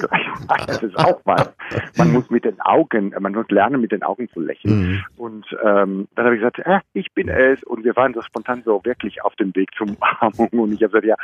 Das 0.66 0.82
ist 0.82 0.96
auch 0.98 1.20
was. 1.24 1.52
Man 1.96 2.12
muss 2.12 2.30
mit 2.30 2.44
den 2.44 2.60
Augen, 2.60 3.14
man 3.18 3.32
muss 3.32 3.48
lernen, 3.50 3.80
mit 3.80 3.92
den 3.92 4.02
Augen 4.02 4.28
zu 4.28 4.40
lächeln. 4.40 4.78
Mhm. 4.90 5.04
Und 5.16 5.46
ähm, 5.64 6.08
dann 6.14 6.24
habe 6.26 6.36
ich 6.36 6.40
gesagt, 6.40 6.58
äh, 6.60 6.80
ich 6.92 7.12
bin 7.12 7.28
es. 7.28 7.62
Und 7.64 7.84
wir 7.86 7.96
waren 7.96 8.12
so 8.12 8.20
spontan 8.20 8.62
so 8.64 8.80
wirklich 8.84 9.22
auf 9.22 9.34
dem 9.36 9.54
Weg 9.56 9.70
zur 9.78 9.86
Umarmung. 9.96 10.48
Und 10.50 10.72
ich 10.74 10.82
habe 10.82 11.00
gesagt, 11.00 11.06
ja, 11.06 11.16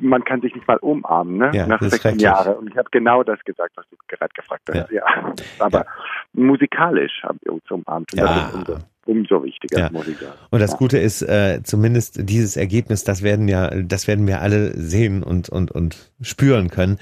man 0.00 0.22
kann 0.24 0.40
sich 0.40 0.54
nicht 0.54 0.66
mal 0.68 0.76
umarmen, 0.78 1.38
ne? 1.38 1.50
Ja, 1.54 1.66
Nach 1.66 1.78
das 1.78 1.86
ist 1.94 2.02
16 2.02 2.10
schrecklich. 2.10 2.22
Jahren. 2.22 2.54
Und 2.56 2.70
ich 2.70 2.76
habe 2.76 2.88
genau 2.90 3.22
das 3.22 3.40
gesagt, 3.44 3.72
was 3.76 3.86
du 3.90 3.96
gerade 4.08 4.32
gefragt 4.34 4.62
hast. 4.72 4.90
Ja. 4.90 5.02
Aber 5.58 5.86
musikalisch 6.34 7.22
haben 7.22 7.38
wir 7.42 7.52
uns 7.54 7.62
umarmt. 7.70 8.12
Und 8.12 8.18
Ja. 8.18 8.26
das 8.26 8.54
umso, 8.54 8.76
umso 9.06 9.44
wichtiger, 9.44 9.78
Ja. 9.80 9.90
muss 9.90 10.06
ich 10.06 10.18
sagen. 10.18 10.32
Und 10.50 10.60
das 10.60 10.72
Ja. 10.72 10.76
Gute 10.76 10.98
ist, 10.98 11.22
äh, 11.22 11.60
zumindest 11.64 12.28
dieses 12.28 12.56
Ergebnis, 12.56 13.04
das 13.04 13.22
werden 13.22 13.48
ja, 13.48 13.70
das 13.82 14.06
werden 14.06 14.26
wir 14.26 14.40
alle 14.42 14.72
sehen 14.76 15.22
und 15.22 15.48
und 15.48 15.70
und 15.70 16.12
spüren 16.20 16.68
können, 16.70 16.98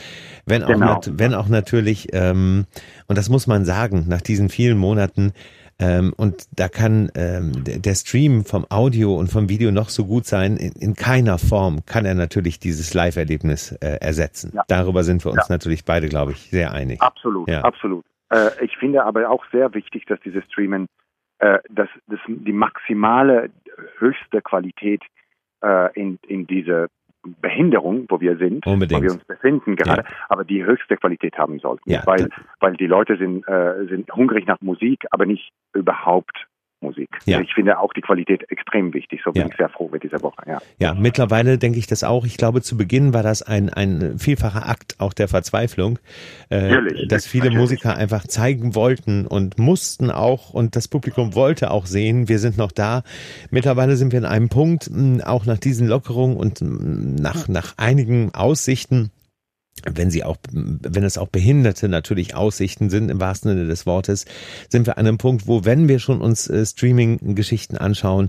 wenn 0.46 0.62
auch 0.62 0.68
Genau. 0.68 1.00
wenn 1.10 1.34
auch 1.34 1.48
natürlich, 1.48 2.08
ähm, 2.12 2.66
und 3.08 3.18
das 3.18 3.28
muss 3.28 3.46
man 3.46 3.64
sagen, 3.64 4.04
nach 4.08 4.20
diesen 4.22 4.48
vielen 4.48 4.78
Monaten. 4.78 5.32
Ähm, 5.80 6.12
und 6.16 6.48
da 6.58 6.68
kann 6.68 7.10
ähm, 7.14 7.52
der, 7.64 7.94
Stream 7.94 8.44
vom 8.44 8.66
Audio 8.68 9.14
und 9.14 9.30
vom 9.30 9.48
Video 9.48 9.70
noch 9.70 9.90
so 9.90 10.04
gut 10.06 10.24
sein. 10.24 10.56
In, 10.56 10.72
in 10.72 10.94
keiner 10.94 11.38
Form 11.38 11.84
kann 11.86 12.04
er 12.04 12.14
natürlich 12.14 12.58
dieses 12.58 12.94
Live-Erlebnis 12.94 13.72
äh, 13.72 13.98
ersetzen. 14.00 14.50
Ja. 14.54 14.64
Darüber 14.66 15.04
sind 15.04 15.24
wir 15.24 15.30
uns 15.30 15.48
Ja. 15.48 15.54
natürlich 15.54 15.84
beide, 15.84 16.08
glaube 16.08 16.32
ich, 16.32 16.50
sehr 16.50 16.72
einig. 16.72 17.00
Absolut, 17.00 17.48
Ja. 17.48 17.62
absolut. 17.62 18.04
Äh, 18.30 18.64
ich 18.64 18.76
finde 18.76 19.04
aber 19.04 19.30
auch 19.30 19.44
sehr 19.52 19.72
wichtig, 19.74 20.04
dass 20.06 20.18
dieses 20.20 20.44
Streamen, 20.46 20.88
äh, 21.38 21.58
dass, 21.70 21.88
dass 22.08 22.20
die 22.26 22.52
maximale, 22.52 23.50
höchste 23.98 24.42
Qualität 24.42 25.02
äh, 25.62 25.92
in, 25.98 26.18
in 26.26 26.46
diese 26.48 26.88
Behinderung, 27.40 28.06
wo 28.08 28.20
wir 28.20 28.36
sind, 28.36 28.66
Unbedingt. 28.66 29.00
wo 29.00 29.04
wir 29.04 29.12
uns 29.12 29.24
befinden 29.24 29.76
gerade, 29.76 30.02
Ja. 30.02 30.16
aber 30.28 30.44
die 30.44 30.64
höchste 30.64 30.96
Qualität 30.96 31.36
haben 31.38 31.58
sollten, 31.58 31.90
Ja, 31.90 32.02
weil 32.06 32.28
weil 32.60 32.74
die 32.76 32.86
Leute 32.86 33.16
sind 33.16 33.46
äh, 33.48 33.86
sind 33.88 34.12
hungrig 34.14 34.46
nach 34.46 34.60
Musik, 34.60 35.04
aber 35.10 35.26
nicht 35.26 35.50
überhaupt 35.74 36.47
Musik. 36.98 37.18
Ja. 37.24 37.40
Ich 37.40 37.54
finde 37.54 37.78
auch 37.78 37.92
die 37.92 38.00
Qualität 38.00 38.50
extrem 38.50 38.92
wichtig. 38.94 39.20
So 39.24 39.32
bin 39.32 39.42
Ja. 39.42 39.48
ich 39.48 39.56
sehr 39.56 39.68
froh 39.68 39.88
mit 39.90 40.02
dieser 40.02 40.22
Woche. 40.22 40.42
Ja. 40.46 40.58
Ja, 40.78 40.94
mittlerweile 40.94 41.58
denke 41.58 41.78
ich 41.78 41.86
das 41.86 42.04
auch. 42.04 42.24
Ich 42.24 42.36
glaube, 42.36 42.62
zu 42.62 42.76
Beginn 42.76 43.14
war 43.14 43.22
das 43.22 43.42
ein, 43.42 43.68
ein 43.70 44.18
vielfacher 44.18 44.68
Akt 44.68 44.96
auch 44.98 45.12
der 45.12 45.28
Verzweiflung, 45.28 45.98
äh, 46.50 46.68
Natürlich, 46.68 47.08
dass 47.08 47.26
viele 47.26 47.44
natürlich. 47.46 47.58
Musiker 47.60 47.96
einfach 47.96 48.26
zeigen 48.26 48.74
wollten 48.74 49.26
und 49.26 49.58
mussten 49.58 50.10
auch 50.10 50.50
und 50.50 50.76
das 50.76 50.88
Publikum 50.88 51.34
wollte 51.34 51.70
auch 51.70 51.86
sehen, 51.86 52.28
wir 52.28 52.38
sind 52.38 52.56
noch 52.58 52.72
da. 52.72 53.02
Mittlerweile 53.50 53.96
sind 53.96 54.12
wir 54.12 54.18
in 54.18 54.24
einem 54.24 54.48
Punkt, 54.48 54.90
auch 55.24 55.46
nach 55.46 55.58
diesen 55.58 55.86
Lockerungen 55.88 56.36
und 56.36 56.60
nach, 56.60 57.48
nach 57.48 57.74
einigen 57.76 58.34
Aussichten, 58.34 59.10
wenn 59.92 60.10
sie 60.10 60.24
auch, 60.24 60.36
wenn 60.52 61.04
es 61.04 61.18
auch 61.18 61.28
Behinderte 61.28 61.88
natürlich 61.88 62.34
Aussichten 62.34 62.90
sind, 62.90 63.10
im 63.10 63.20
wahrsten 63.20 63.50
Sinne 63.52 63.66
des 63.66 63.86
Wortes, 63.86 64.24
sind 64.68 64.86
wir 64.86 64.98
an 64.98 65.06
einem 65.06 65.18
Punkt, 65.18 65.46
wo, 65.46 65.64
wenn 65.64 65.88
wir 65.88 65.98
schon 65.98 66.20
uns 66.20 66.48
äh, 66.48 66.64
Streaming-Geschichten 66.64 67.76
anschauen, 67.76 68.28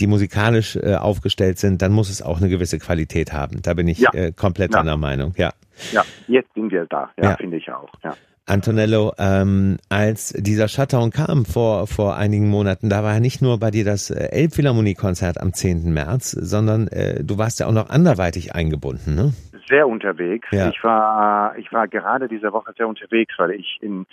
die 0.00 0.06
musikalisch 0.06 0.76
äh, 0.76 0.94
aufgestellt 0.94 1.58
sind, 1.58 1.82
dann 1.82 1.92
muss 1.92 2.10
es 2.10 2.22
auch 2.22 2.38
eine 2.38 2.48
gewisse 2.48 2.78
Qualität 2.78 3.32
haben. 3.32 3.62
Da 3.62 3.74
bin 3.74 3.88
ich 3.88 3.98
Ja. 3.98 4.10
äh, 4.12 4.32
komplett 4.32 4.74
Ja. 4.74 4.80
einer 4.80 4.96
Meinung, 4.96 5.34
ja. 5.36 5.52
ja, 5.92 6.04
jetzt 6.28 6.52
sind 6.54 6.70
wir 6.72 6.86
da. 6.88 7.10
Ja, 7.18 7.30
Ja. 7.30 7.36
finde 7.36 7.56
ich 7.56 7.70
auch. 7.70 7.88
Ja. 8.04 8.14
Antonello, 8.46 9.12
ähm, 9.18 9.76
als 9.90 10.34
dieser 10.36 10.66
Shutdown 10.66 11.10
kam 11.12 11.44
vor, 11.44 11.86
vor 11.86 12.16
einigen 12.16 12.48
Monaten, 12.48 12.88
da 12.88 13.04
war 13.04 13.14
ja 13.14 13.20
nicht 13.20 13.42
nur 13.42 13.58
bei 13.60 13.70
dir 13.70 13.84
das 13.84 14.10
äh, 14.10 14.24
Elbphilharmonie-Konzert 14.32 15.40
am 15.40 15.52
10. 15.52 15.92
März, 15.92 16.32
sondern 16.32 16.88
äh, 16.88 17.22
du 17.22 17.38
warst 17.38 17.60
ja 17.60 17.66
auch 17.66 17.72
noch 17.72 17.90
anderweitig 17.90 18.52
eingebunden, 18.54 19.14
ne? 19.14 19.32
Sehr 19.70 19.88
unterwegs. 19.88 20.46
Ja. 20.50 20.68
Ich 20.68 20.82
war 20.84 21.56
ich 21.56 21.72
war 21.72 21.88
gerade 21.88 22.28
diese 22.28 22.52
Woche 22.52 22.72
sehr 22.76 22.88
unterwegs, 22.88 23.34
weil 23.38 23.52
ich 23.52 23.78
in 23.80 24.06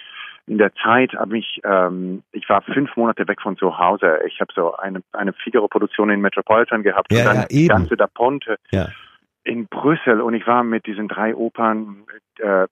in 0.45 0.57
der 0.57 0.71
Zeit 0.75 1.13
habe 1.13 1.37
ich 1.37 1.59
ähm, 1.65 2.23
ich 2.31 2.47
war 2.47 2.61
fünf 2.61 2.95
Monate 2.95 3.27
weg 3.27 3.41
von 3.41 3.57
zu 3.57 3.77
Hause. 3.77 4.19
Ich 4.27 4.39
habe 4.39 4.53
so 4.55 4.75
eine 4.77 5.01
eine 5.11 5.33
Figaro-Produktion 5.33 6.09
in 6.09 6.21
Metropolitan 6.21 6.83
gehabt 6.83 7.11
Ja, 7.11 7.19
und 7.19 7.25
dann 7.25 7.35
ja, 7.37 7.47
eben. 7.49 7.67
ganze 7.67 7.97
da 7.97 8.07
Ponte 8.07 8.55
Ja. 8.71 8.87
in 9.43 9.67
Brüssel 9.67 10.21
und 10.21 10.33
ich 10.35 10.47
war 10.47 10.63
mit 10.63 10.85
diesen 10.85 11.07
drei 11.07 11.35
Opern 11.35 12.03
äh, 12.39 12.67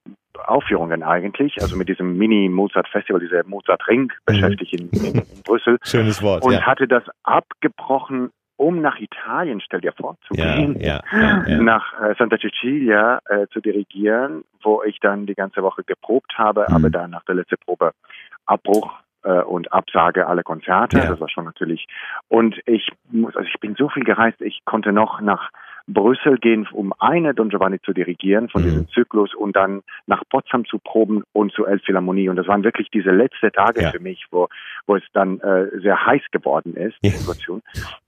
Aufführungen 0.46 1.02
eigentlich, 1.04 1.62
also 1.62 1.78
mit 1.78 1.88
diesem 1.88 2.18
Mini 2.18 2.50
Mozart 2.50 2.88
Festival, 2.90 3.22
dieser 3.22 3.44
Mozart 3.46 3.88
Ring 3.88 4.12
beschäftigt 4.26 4.74
in, 4.74 4.90
in, 4.90 5.16
in 5.16 5.42
Brüssel 5.44 5.78
Schönes 5.84 6.22
Wort, 6.22 6.44
und 6.44 6.54
ja. 6.54 6.62
hatte 6.62 6.88
das 6.88 7.04
abgebrochen, 7.24 8.32
um 8.58 8.82
nach 8.82 9.00
Italien, 9.00 9.62
stell 9.62 9.82
dir 9.82 9.94
vor, 9.94 10.18
zu 10.28 10.34
gehen, 10.34 10.80
ja, 10.80 11.02
ja, 11.12 11.44
ja. 11.48 11.58
nach 11.62 11.94
äh, 12.02 12.16
Santa 12.18 12.38
Cecilia 12.38 13.20
äh, 13.30 13.48
zu 13.48 13.60
dirigieren, 13.60 14.44
wo 14.62 14.82
ich 14.84 15.00
dann 15.00 15.26
die 15.26 15.36
ganze 15.36 15.62
Woche 15.62 15.84
geprobt 15.84 16.38
habe, 16.38 16.66
Mhm. 16.70 16.76
aber 16.76 16.90
dann 16.90 17.12
nach 17.12 17.24
der 17.26 17.36
letzten 17.36 17.58
Probe 17.58 17.92
Abbruch 18.46 18.92
äh, 19.24 19.42
und 19.42 19.74
Absage 19.74 20.28
alle 20.28 20.44
Konzerte. 20.44 20.98
Das 20.98 21.20
war 21.20 21.30
schon 21.30 21.46
natürlich. 21.46 21.88
Und 22.30 22.56
ich 22.66 22.92
muss, 23.10 23.36
also 23.36 23.48
ich 23.48 23.60
bin 23.60 23.76
so 23.76 23.90
viel 23.90 24.04
gereist, 24.04 24.42
ich 24.42 24.64
konnte 24.66 24.92
noch 24.92 25.20
nach 25.22 25.50
Brüssel 25.88 26.38
gehen, 26.38 26.68
um 26.72 26.94
eine 27.00 27.34
Don 27.34 27.50
Giovanni 27.50 27.80
zu 27.82 27.94
dirigieren 27.94 28.50
von 28.50 28.62
Mhm. 28.62 28.66
diesem 28.66 28.88
Zyklus 28.90 29.34
und 29.36 29.56
dann 29.56 29.82
nach 30.08 30.24
Potsdam 30.30 30.66
zu 30.66 30.80
proben 30.80 31.24
und 31.34 31.52
zur 31.54 31.68
Elbphilharmonie. 31.68 32.30
Und 32.30 32.38
das 32.38 32.48
waren 32.48 32.64
wirklich 32.64 32.90
diese 32.90 33.12
letzten 33.12 33.52
Tage 33.52 33.82
Ja. 33.84 33.92
für 33.92 34.00
mich, 34.00 34.26
wo, 34.32 34.48
wo 34.88 34.96
es 34.96 35.04
dann 35.14 35.40
äh, 35.42 35.68
sehr 35.82 36.06
heiß 36.06 36.24
geworden 36.32 36.76
ist, 36.76 36.96
die. 37.04 37.10
Situation. 37.10 37.62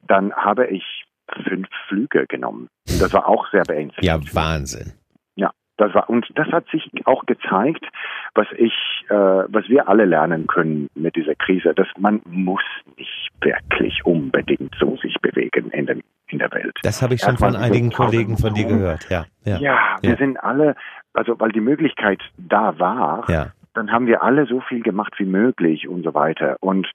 Dann 0.07 0.33
habe 0.33 0.67
ich 0.67 1.05
fünf 1.47 1.67
Flüge 1.87 2.25
genommen. 2.27 2.69
Und 2.89 3.01
das 3.01 3.13
war 3.13 3.27
auch 3.27 3.47
sehr 3.51 3.63
beängstigend. 3.63 4.05
Ja, 4.05 4.35
Wahnsinn. 4.35 4.93
Ja, 5.35 5.51
das 5.77 5.93
war 5.93 6.09
und 6.09 6.25
das 6.35 6.47
hat 6.47 6.67
sich 6.69 6.89
auch 7.05 7.25
gezeigt, 7.25 7.85
was 8.33 8.47
ich, 8.57 8.73
äh, 9.09 9.13
was 9.13 9.67
wir 9.69 9.87
alle 9.87 10.05
lernen 10.05 10.47
können 10.47 10.87
mit 10.95 11.15
dieser 11.15 11.35
Krise, 11.35 11.73
dass 11.75 11.87
man 11.99 12.21
muss 12.25 12.63
nicht 12.97 13.29
wirklich 13.41 14.05
unbedingt 14.05 14.73
so 14.79 14.95
sich 14.97 15.15
bewegen 15.21 15.69
in, 15.71 15.85
dem, 15.85 16.01
in 16.29 16.39
der 16.39 16.51
Welt. 16.51 16.77
Das 16.83 17.01
habe 17.01 17.13
ich 17.13 17.21
schon 17.21 17.31
Erstmal 17.31 17.53
von 17.53 17.61
einigen 17.61 17.91
Kollegen 17.91 18.37
von 18.37 18.53
dir 18.53 18.65
gehört, 18.65 19.09
ja. 19.09 19.25
Ja. 19.45 19.57
Ja, 19.57 19.97
wir 20.01 20.11
Ja. 20.11 20.17
sind 20.17 20.37
alle, 20.43 20.75
also 21.13 21.39
weil 21.39 21.51
die 21.51 21.61
Möglichkeit 21.61 22.21
da 22.37 22.77
war, 22.79 23.29
ja. 23.29 23.47
dann 23.73 23.91
haben 23.91 24.07
wir 24.07 24.23
alle 24.23 24.45
so 24.45 24.59
viel 24.61 24.81
gemacht 24.83 25.13
wie 25.17 25.25
möglich 25.25 25.87
und 25.87 26.03
so 26.03 26.13
weiter. 26.13 26.57
Und 26.59 26.87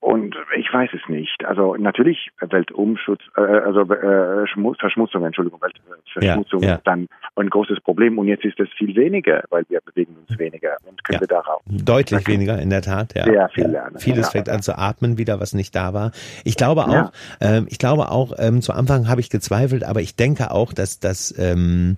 und 0.00 0.34
ich 0.56 0.66
weiß 0.72 0.90
es 0.94 1.08
nicht. 1.08 1.44
Also 1.44 1.76
natürlich 1.76 2.30
Weltumschutz, 2.40 3.20
äh, 3.36 3.40
also 3.40 3.82
äh, 3.82 4.46
Schmu- 4.52 4.76
Verschmutzung, 4.76 5.24
Entschuldigung, 5.24 5.60
Weltverschmutzung 5.62 6.60
Ja, 6.62 6.68
ja. 6.70 6.74
ist 6.74 6.86
dann 6.88 7.06
ein 7.36 7.48
großes 7.48 7.80
Problem. 7.80 8.18
Und 8.18 8.28
jetzt 8.28 8.44
ist 8.44 8.60
es 8.60 8.68
viel 8.76 8.94
weniger, 8.94 9.42
weil 9.50 9.64
wir 9.68 9.80
bewegen 9.80 10.16
uns 10.16 10.38
weniger 10.38 10.76
und 10.84 11.02
können 11.04 11.14
Ja. 11.16 11.20
wir 11.20 11.28
darauf 11.28 11.62
Deutlich 11.66 12.26
weniger, 12.28 12.60
in 12.60 12.70
der 12.70 12.82
Tat. 12.82 13.14
Ja. 13.16 13.24
Sehr 13.24 13.48
viel 13.48 13.66
lernen. 13.68 13.98
Vieles 13.98 14.26
Ja. 14.26 14.30
fängt 14.32 14.48
an 14.48 14.62
zu 14.62 14.76
atmen 14.76 15.16
wieder, 15.18 15.40
was 15.40 15.54
nicht 15.54 15.74
da 15.74 15.94
war. 15.94 16.12
Ich 16.44 16.56
glaube 16.56 16.84
auch, 16.86 16.92
Ja. 16.92 17.12
ähm, 17.40 17.66
ich 17.70 17.78
glaube 17.78 18.10
auch, 18.10 18.32
ähm, 18.38 18.60
zu 18.60 18.72
Anfang 18.72 19.08
habe 19.08 19.20
ich 19.20 19.30
gezweifelt, 19.30 19.84
aber 19.84 20.00
ich 20.02 20.14
denke 20.16 20.50
auch, 20.50 20.72
dass 20.72 21.00
das 21.00 21.34
ähm, 21.38 21.96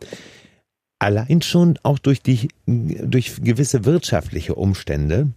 allein 1.00 1.42
schon 1.42 1.78
auch 1.82 1.98
durch 1.98 2.22
die 2.22 2.48
durch 2.66 3.42
gewisse 3.42 3.84
wirtschaftliche 3.84 4.54
Umstände 4.54 5.28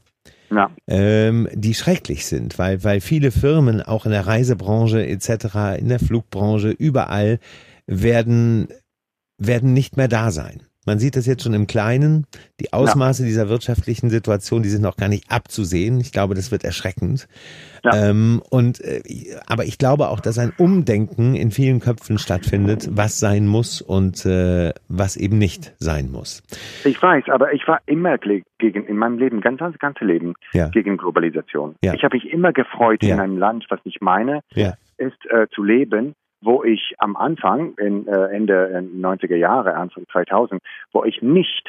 Ja, 0.49 0.69
ähm, 0.87 1.49
die 1.53 1.73
schrecklich 1.73 2.25
sind, 2.25 2.57
weil, 2.57 2.83
weil 2.85 3.01
viele 3.01 3.31
Firmen 3.31 3.81
auch 3.81 4.05
in 4.05 4.11
der 4.11 4.27
Reisebranche 4.27 5.05
etc., 5.05 5.77
in 5.79 5.89
der 5.89 5.99
Flugbranche, 5.99 6.69
überall 6.69 7.39
werden, 7.85 8.69
werden 9.37 9.73
nicht 9.73 9.97
mehr 9.97 10.07
da 10.07 10.31
sein. 10.31 10.61
Man 10.85 10.99
sieht 10.99 11.17
das 11.17 11.25
jetzt 11.25 11.43
schon 11.43 11.53
im 11.53 11.67
Kleinen. 11.67 12.25
Die 12.61 12.71
Ausmaße 12.71 13.25
dieser 13.25 13.49
wirtschaftlichen 13.49 14.09
Situation, 14.09 14.63
die 14.63 14.69
sind 14.69 14.81
noch 14.83 14.95
gar 14.95 15.09
nicht 15.09 15.29
abzusehen. 15.29 15.99
Ich 15.99 16.13
glaube, 16.13 16.33
das 16.33 16.49
wird 16.49 16.63
erschreckend. 16.63 17.27
Ja. 17.83 18.09
Ähm, 18.09 18.41
und, 18.51 18.79
äh, 18.79 19.01
aber 19.47 19.65
ich 19.65 19.77
glaube 19.79 20.07
auch, 20.07 20.21
dass 20.21 20.39
ein 20.39 20.53
Umdenken 20.57 21.35
in 21.35 21.51
vielen 21.51 21.81
Köpfen 21.81 22.17
stattfindet, 22.17 22.87
was 22.89 23.19
sein 23.19 23.47
muss 23.47 23.81
und 23.81 24.25
äh, 24.25 24.71
was 24.87 25.17
eben 25.17 25.37
nicht 25.37 25.73
sein 25.77 26.09
muss. 26.09 26.41
ich 26.85 27.01
weiß, 27.03 27.25
aber 27.33 27.51
ich 27.51 27.67
war 27.67 27.81
immer 27.85 28.17
gegen, 28.17 28.85
in 28.87 28.95
meinem 28.95 29.19
Leben, 29.19 29.41
ganz, 29.41 29.59
das 29.59 29.77
ganze 29.79 30.05
Leben, 30.05 30.35
Ja. 30.53 30.69
gegen 30.69 30.95
Globalisation. 30.95 31.75
Ja. 31.83 31.95
Ich 31.95 32.03
habe 32.05 32.15
mich 32.15 32.31
immer 32.31 32.53
gefreut, 32.53 33.03
Ja. 33.03 33.15
in 33.15 33.19
einem 33.19 33.37
Land, 33.37 33.65
was 33.67 33.83
nicht 33.83 34.01
meine, 34.01 34.39
Ja. 34.53 34.75
ist 34.97 35.17
äh, 35.29 35.47
zu 35.53 35.63
leben, 35.63 36.13
wo 36.41 36.63
ich 36.63 36.95
am 36.99 37.15
Anfang, 37.15 37.73
in, 37.77 38.07
äh, 38.07 38.27
Ende 38.27 38.69
äh, 38.69 38.77
90er 38.79 39.35
Jahre, 39.35 39.75
Anfang 39.75 40.05
2000, 40.11 40.61
wo 40.91 41.03
ich 41.03 41.21
nicht 41.21 41.67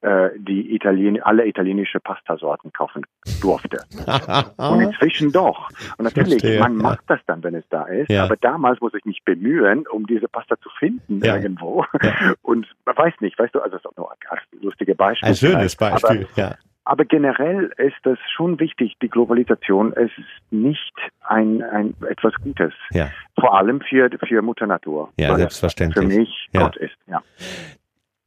äh, 0.00 0.30
die 0.36 0.74
Italien 0.74 1.20
alle 1.22 1.46
italienische 1.46 1.98
Pastasorten 1.98 2.72
kaufen 2.72 3.04
durfte. 3.40 3.78
Und 4.56 4.80
inzwischen 4.80 5.32
doch. 5.32 5.68
Und 5.96 6.04
natürlich, 6.04 6.40
Verstehe, 6.40 6.60
man 6.60 6.76
ja. 6.76 6.82
macht 6.82 7.04
das 7.08 7.18
dann, 7.26 7.42
wenn 7.42 7.56
es 7.56 7.64
da 7.68 7.82
ist. 7.82 8.08
Ja. 8.08 8.24
Aber 8.24 8.36
damals 8.36 8.80
muss 8.80 8.94
ich 8.94 9.04
mich 9.04 9.24
bemühen, 9.24 9.88
um 9.88 10.06
diese 10.06 10.28
Pasta 10.28 10.56
zu 10.60 10.68
finden 10.78 11.20
Ja. 11.24 11.34
irgendwo. 11.34 11.84
Und 12.42 12.68
man 12.86 12.96
weiß 12.96 13.14
nicht, 13.20 13.36
weißt 13.38 13.54
du, 13.56 13.60
also 13.60 13.72
das 13.76 13.80
ist 13.80 13.86
auch 13.86 13.96
nur 13.96 14.12
ein 14.12 14.18
lustiges 14.60 14.96
Beispiel. 14.96 15.28
Ein 15.30 15.34
schönes. 15.34 15.74
Beispiel, 15.74 16.28
Aber, 16.32 16.40
ja. 16.40 16.54
Aber 16.88 17.04
generell 17.04 17.70
ist 17.76 17.98
das 18.04 18.18
schon 18.34 18.58
wichtig, 18.60 18.96
die 19.02 19.10
Globalisation. 19.10 19.92
Ist 19.92 20.12
nicht 20.50 20.94
ein, 21.20 21.62
ein 21.62 21.94
etwas 22.08 22.32
Gutes. 22.42 22.72
Ja. 22.92 23.10
Vor 23.38 23.54
allem 23.54 23.82
für, 23.82 24.08
für 24.26 24.40
Mutter 24.40 24.66
Natur. 24.66 25.12
Ja, 25.18 25.36
selbstverständlich. 25.36 26.02
Für 26.02 26.18
mich 26.18 26.48
Ja. 26.52 26.62
Gott 26.62 26.76
ist, 26.78 26.96
ja. 27.06 27.22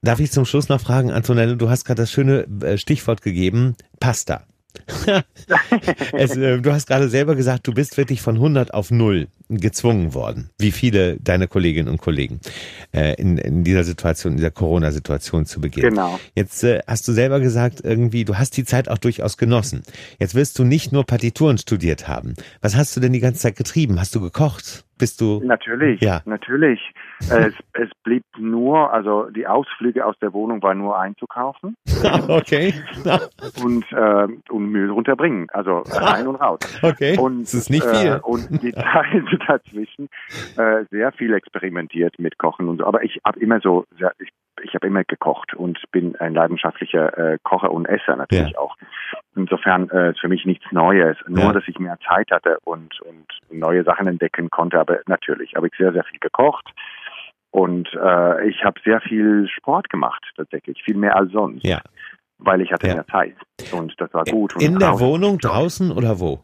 Darf 0.03 0.19
ich 0.19 0.31
zum 0.31 0.45
Schluss 0.45 0.69
noch 0.69 0.79
fragen, 0.79 1.11
Antonello, 1.11 1.55
du 1.55 1.71
hast 1.71 1.85
gerade 1.85 2.03
das 2.03 2.11
schöne 2.11 2.45
äh, 2.61 2.77
Stichwort 2.77 3.23
gegeben, 3.23 3.75
Pasta. 3.99 4.43
es, 6.13 6.35
äh, 6.35 6.59
du 6.59 6.71
hast 6.71 6.87
gerade 6.87 7.09
selber 7.09 7.35
gesagt, 7.35 7.67
du 7.67 7.73
bist 7.73 7.97
wirklich 7.97 8.21
von 8.21 8.35
100 8.35 8.73
auf 8.73 8.91
0 8.91 9.27
gezwungen 9.49 10.13
worden, 10.13 10.49
wie 10.59 10.71
viele 10.71 11.17
deiner 11.19 11.47
Kolleginnen 11.47 11.89
und 11.89 11.99
Kollegen 12.01 12.39
äh, 12.93 13.15
in, 13.15 13.37
in 13.37 13.63
dieser 13.63 13.83
Situation, 13.83 14.33
in 14.33 14.37
dieser 14.37 14.51
Corona-Situation 14.51 15.45
zu 15.45 15.59
Beginn. 15.59 15.83
Genau. 15.83 16.19
Jetzt 16.35 16.63
äh, 16.63 16.79
hast 16.87 17.07
du 17.07 17.11
selber 17.11 17.39
gesagt, 17.39 17.81
irgendwie, 17.83 18.23
du 18.23 18.37
hast 18.37 18.55
die 18.57 18.63
Zeit 18.63 18.87
auch 18.87 18.97
durchaus 18.97 19.37
genossen. 19.37 19.83
Jetzt 20.19 20.35
wirst 20.35 20.57
du 20.57 20.63
nicht 20.63 20.91
nur 20.91 21.05
Partituren 21.05 21.57
studiert 21.57 22.07
haben. 22.07 22.35
Was 22.61 22.75
hast 22.77 22.95
du 22.95 23.01
denn 23.01 23.13
die 23.13 23.19
ganze 23.19 23.41
Zeit 23.41 23.55
getrieben? 23.57 23.99
Hast 23.99 24.15
du 24.15 24.21
gekocht? 24.21 24.85
Bist 24.97 25.19
du? 25.19 25.41
Natürlich, 25.43 25.99
Ja. 26.01 26.21
natürlich. 26.25 26.79
Es, 27.29 27.53
es 27.73 27.89
blieb 28.03 28.23
nur, 28.37 28.91
also 28.91 29.29
die 29.29 29.47
Ausflüge 29.47 30.05
aus 30.05 30.15
der 30.19 30.33
Wohnung 30.33 30.61
war 30.63 30.73
nur 30.73 30.97
einzukaufen 30.99 31.75
okay. 32.27 32.73
und, 33.63 33.85
äh, 33.91 34.27
und 34.49 34.65
Müll 34.71 34.89
runterbringen, 34.89 35.49
also 35.51 35.83
rein 35.87 36.27
und 36.27 36.35
raus. 36.35 36.59
Okay. 36.83 37.17
Und, 37.17 37.43
das 37.43 37.53
ist 37.53 37.69
nicht 37.69 37.85
viel. 37.85 38.13
Äh, 38.13 38.19
und 38.23 38.61
die 38.63 38.71
Zeit 38.71 39.23
dazwischen 39.47 40.09
äh, 40.57 40.85
sehr 40.89 41.11
viel 41.11 41.33
experimentiert 41.33 42.17
mit 42.19 42.37
Kochen 42.37 42.67
und 42.67 42.79
so. 42.79 42.85
Aber 42.85 43.03
ich 43.03 43.19
habe 43.25 43.39
immer 43.39 43.59
so, 43.61 43.85
sehr, 43.97 44.13
ich, 44.19 44.29
ich 44.63 44.73
habe 44.73 44.87
immer 44.87 45.03
gekocht 45.03 45.53
und 45.53 45.79
bin 45.91 46.15
ein 46.17 46.33
leidenschaftlicher 46.33 47.17
äh, 47.17 47.37
Kocher 47.43 47.71
und 47.71 47.85
Esser 47.87 48.15
natürlich 48.15 48.51
Ja. 48.53 48.59
auch. 48.59 48.75
Insofern 49.35 49.89
äh, 49.89 50.11
ist 50.11 50.19
für 50.19 50.27
mich 50.27 50.45
nichts 50.45 50.65
Neues. 50.71 51.17
Nur, 51.27 51.43
Ja. 51.45 51.53
dass 51.53 51.67
ich 51.67 51.77
mehr 51.79 51.97
Zeit 52.07 52.31
hatte 52.31 52.57
und, 52.63 52.99
und 53.01 53.25
neue 53.51 53.83
Sachen 53.83 54.07
entdecken 54.07 54.49
konnte. 54.49 54.79
Aber 54.79 54.99
natürlich 55.07 55.55
habe 55.55 55.67
ich 55.67 55.73
sehr, 55.77 55.93
sehr 55.93 56.03
viel 56.03 56.19
gekocht. 56.19 56.67
Und 57.51 57.87
äh, 58.01 58.47
ich 58.49 58.63
habe 58.63 58.79
sehr 58.83 59.01
viel 59.01 59.47
Sport 59.49 59.89
gemacht, 59.89 60.23
tatsächlich, 60.35 60.81
viel 60.83 60.95
mehr 60.97 61.15
als 61.17 61.31
sonst. 61.31 61.65
Ja. 61.65 61.81
Weil 62.37 62.61
ich 62.61 62.71
hatte 62.71 62.87
Ja. 62.87 62.95
mehr 62.95 63.07
Zeit. 63.07 63.35
Und 63.71 63.93
das 63.99 64.13
war 64.13 64.23
gut. 64.25 64.55
In 64.61 64.79
der 64.79 64.89
draußen- 64.91 65.05
Wohnung, 65.05 65.37
draußen 65.37 65.91
oder 65.91 66.19
wo? 66.19 66.39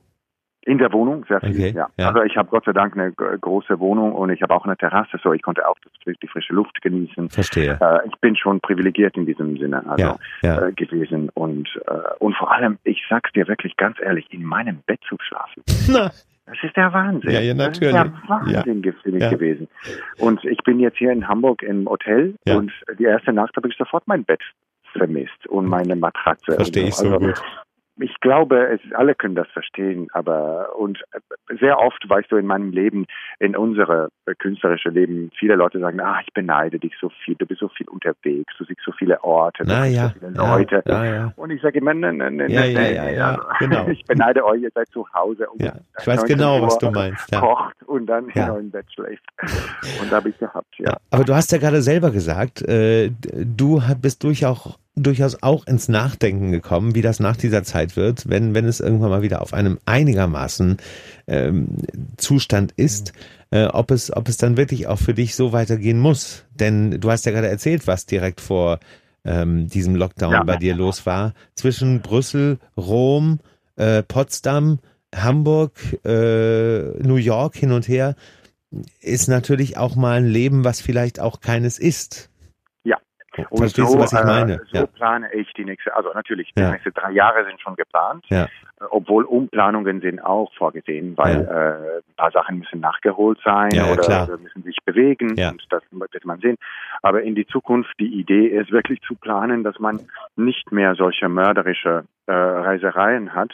In 0.66 0.80
der 0.80 0.92
Wohnung, 0.92 1.24
sehr 1.30 1.40
viel, 1.40 1.52
Okay, 1.52 1.74
ja. 1.74 1.88
ja. 1.98 2.10
Also 2.10 2.24
ich 2.24 2.36
habe 2.36 2.50
Gott 2.50 2.66
sei 2.66 2.74
Dank 2.74 2.94
eine 2.98 3.14
große 3.14 3.80
Wohnung 3.80 4.12
und 4.12 4.32
ich 4.32 4.42
habe 4.42 4.54
auch 4.54 4.66
eine 4.66 4.76
Terrasse, 4.76 5.18
so 5.24 5.32
ich 5.32 5.42
konnte 5.42 5.66
auch 5.66 5.78
die 6.06 6.28
frische 6.28 6.52
Luft 6.52 6.82
genießen. 6.82 7.30
Verstehe. 7.30 7.78
Äh, 7.80 8.06
ich 8.06 8.20
bin 8.20 8.36
schon 8.36 8.60
privilegiert 8.60 9.16
in 9.16 9.26
diesem 9.26 9.56
Sinne 9.58 9.82
also, 9.90 10.04
Ja, 10.04 10.18
ja. 10.42 10.68
Äh, 10.68 10.74
gewesen. 10.74 11.30
Und, 11.36 11.70
äh, 11.88 11.94
und 12.20 12.36
vor 12.36 12.52
allem, 12.52 12.80
ich 12.84 13.02
sag's 13.10 13.32
dir 13.32 13.48
wirklich 13.48 13.78
ganz 13.78 13.96
ehrlich, 14.02 14.28
in 14.34 14.44
meinem 14.44 14.80
Bett 14.86 15.00
zu 15.08 15.16
schlafen. 15.22 15.64
Das 16.48 16.58
ist 16.64 16.76
der 16.78 16.92
Wahnsinn. 16.94 17.30
Ja, 17.32 17.40
ja, 17.42 17.54
Das 17.54 17.68
ist 17.78 17.82
natürlich. 17.82 17.94
der 17.94 18.14
Wahnsinn 18.30 19.20
Ja. 19.20 19.30
gewesen. 19.30 19.68
Und 20.18 20.44
ich 20.46 20.58
bin 20.64 20.80
jetzt 20.80 20.98
hier 20.98 21.12
in 21.12 21.28
Hamburg 21.28 21.62
im 21.62 21.88
Hotel 21.90 22.36
Ja. 22.46 22.56
und 22.58 22.72
die 22.98 23.04
erste 23.04 23.34
Nacht 23.34 23.56
habe 23.58 23.68
ich 23.68 23.76
sofort 23.78 24.08
mein 24.08 24.24
Bett 24.24 24.42
vermisst 24.94 25.46
und 25.48 25.66
meine 25.68 25.96
Matratze. 25.96 26.54
Verstehe 26.54 26.84
und 26.84 26.90
ich 26.90 26.96
so 26.96 27.20
gut. 27.20 27.42
Ich 28.00 28.20
glaube, 28.20 28.68
es, 28.68 28.80
alle 28.94 29.16
können 29.16 29.36
das 29.36 29.48
verstehen, 29.50 30.08
aber 30.14 30.76
und 30.78 31.04
sehr 31.60 31.80
oft, 31.80 32.08
weißt 32.08 32.32
du, 32.32 32.38
in 32.38 32.46
meinem 32.46 32.72
Leben, 32.72 33.06
in 33.40 33.56
unsere 33.56 34.10
äh, 34.26 34.36
künstlerische 34.36 34.90
Leben, 34.90 35.32
viele 35.38 35.56
Leute 35.56 35.80
sagen, 35.80 36.00
ah, 36.00 36.20
ich 36.22 36.34
beneide 36.34 36.80
dich 36.80 36.94
so 37.00 37.10
viel, 37.24 37.36
du 37.36 37.46
bist 37.46 37.60
so 37.60 37.70
viel 37.70 37.88
unterwegs, 37.88 38.54
du 38.58 38.66
siehst 38.66 38.82
so 38.86 38.92
viele 38.92 39.24
Orte, 39.24 39.64
du 39.64 39.72
ja, 39.72 40.10
so 40.10 40.20
viele 40.20 40.34
ja, 40.36 40.56
Leute. 40.56 40.84
ja, 40.86 41.06
ja. 41.06 41.34
Und 41.36 41.52
ich 41.52 41.62
sage 41.62 41.80
immer, 41.80 41.94
nein, 41.94 42.18
nein, 42.18 42.36
nein, 42.36 42.50
nein, 42.74 43.40
genau. 43.60 43.88
Ich 43.88 44.04
beneide 44.06 44.46
euch, 44.46 44.62
ihr 44.62 44.72
seid 44.74 44.88
zu 44.90 45.08
Hause 45.14 45.48
Ja, 45.60 45.74
ich 46.00 46.08
weiß 46.08 46.22
19 46.22 46.38
genau, 46.38 46.62
was 46.62 46.78
du 46.78 46.92
meinst, 46.92 47.32
ja. 47.32 47.40
Kocht 47.40 47.84
und 47.86 48.06
dann 48.08 48.30
Ja. 48.36 48.56
im 48.58 48.72
Bett 48.72 48.86
schläft. 48.94 49.24
Und 50.02 50.12
da 50.12 50.18
habe 50.18 50.30
ich 50.30 50.38
gehabt, 50.38 50.74
ja. 50.78 50.98
Aber 51.12 51.24
du 51.24 51.34
hast 51.34 51.52
ja 51.52 51.58
gerade 51.58 51.82
selber 51.82 52.12
gesagt, 52.12 52.62
äh, 52.62 53.10
du 53.12 53.82
bist 54.02 54.24
durchaus, 54.24 54.78
durchaus 54.98 55.42
auch 55.42 55.66
ins 55.68 55.88
Nachdenken 55.88 56.52
gekommen, 56.52 56.96
wie 56.96 57.02
das 57.02 57.20
nach 57.20 57.38
dieser 57.38 57.64
Zeit 57.64 57.96
wird, 57.96 58.28
wenn, 58.30 58.54
wenn 58.54 58.66
es 58.66 58.80
irgendwann 58.80 59.10
mal 59.10 59.22
wieder 59.22 59.42
auf 59.42 59.54
einem 59.54 59.80
einigermaßen 59.86 60.78
ähm, 61.28 61.68
Zustand 62.18 62.74
ist, 62.76 63.14
äh, 63.52 63.66
ob, 63.66 63.92
es, 63.92 64.16
ob 64.16 64.28
es 64.28 64.38
dann 64.38 64.58
wirklich 64.58 64.88
auch 64.88 65.00
für 65.00 65.14
dich 65.14 65.36
so 65.36 65.54
weitergehen 65.54 66.00
muss. 66.00 66.44
Denn 66.56 67.00
du 67.00 67.12
hast 67.12 67.26
ja 67.26 67.32
gerade 67.32 67.48
erzählt, 67.48 67.88
was 67.88 68.06
direkt 68.06 68.42
vor 68.42 68.80
ähm, 69.24 69.68
diesem 69.68 69.96
Lockdown 69.96 70.34
Ja. 70.34 70.44
bei 70.44 70.58
dir 70.58 70.76
los 70.76 71.06
war. 71.06 71.34
Zwischen 71.56 72.02
Brüssel, 72.02 72.58
Rom, 72.76 73.40
äh, 73.76 74.04
Potsdam, 74.04 74.80
Hamburg, 75.16 75.74
äh, 76.06 77.04
New 77.04 77.16
York 77.16 77.56
hin 77.56 77.72
und 77.72 77.88
her 77.88 78.16
ist 79.00 79.28
natürlich 79.30 79.78
auch 79.78 79.96
mal 79.96 80.18
ein 80.18 80.28
Leben, 80.28 80.64
was 80.66 80.82
vielleicht 80.82 81.20
auch 81.20 81.40
keines 81.40 81.80
ist. 81.80 82.30
Und 83.58 83.64
Verstehst 83.64 83.88
so, 83.90 83.96
du, 83.98 84.04
was 84.04 84.14
ich 84.14 84.20
äh, 84.20 84.26
meine? 84.26 84.62
so 84.72 84.78
ja. 84.78 84.86
plane 84.86 85.34
ich 85.34 85.52
die 85.54 85.66
nächste, 85.66 85.96
also 85.96 86.12
natürlich, 86.14 86.54
die 86.56 86.62
Ja. 86.62 86.72
nächsten 86.72 86.94
drei 86.94 87.12
Jahre 87.12 87.46
sind 87.46 87.60
schon 87.60 87.76
geplant, 87.76 88.24
Ja. 88.30 88.44
äh, 88.44 88.48
obwohl 88.90 89.24
Umplanungen 89.24 90.02
sind 90.02 90.20
auch 90.24 90.54
vorgesehen, 90.56 91.18
weil 91.18 91.42
äh, 91.42 91.98
ein 92.08 92.16
paar 92.16 92.32
Sachen 92.32 92.60
müssen 92.60 92.80
nachgeholt 92.80 93.40
sein 93.44 93.72
oder, 93.92 94.38
müssen 94.38 94.64
sich 94.64 94.78
bewegen 94.86 95.32
und 95.32 95.66
das 95.70 95.84
wird 95.92 96.26
man 96.26 96.40
sehen. 96.40 96.58
Aber 97.02 97.24
in 97.24 97.36
die 97.36 97.48
Zukunft, 97.48 97.92
die 98.00 98.20
Idee 98.20 98.48
ist 98.48 98.72
wirklich 98.72 99.02
zu 99.02 99.16
planen, 99.16 99.64
dass 99.64 99.80
man 99.80 100.00
nicht 100.36 100.72
mehr 100.72 100.96
solche 100.96 101.28
mörderische 101.30 102.04
äh, 102.28 102.32
Reisereien 102.32 103.34
hat, 103.34 103.52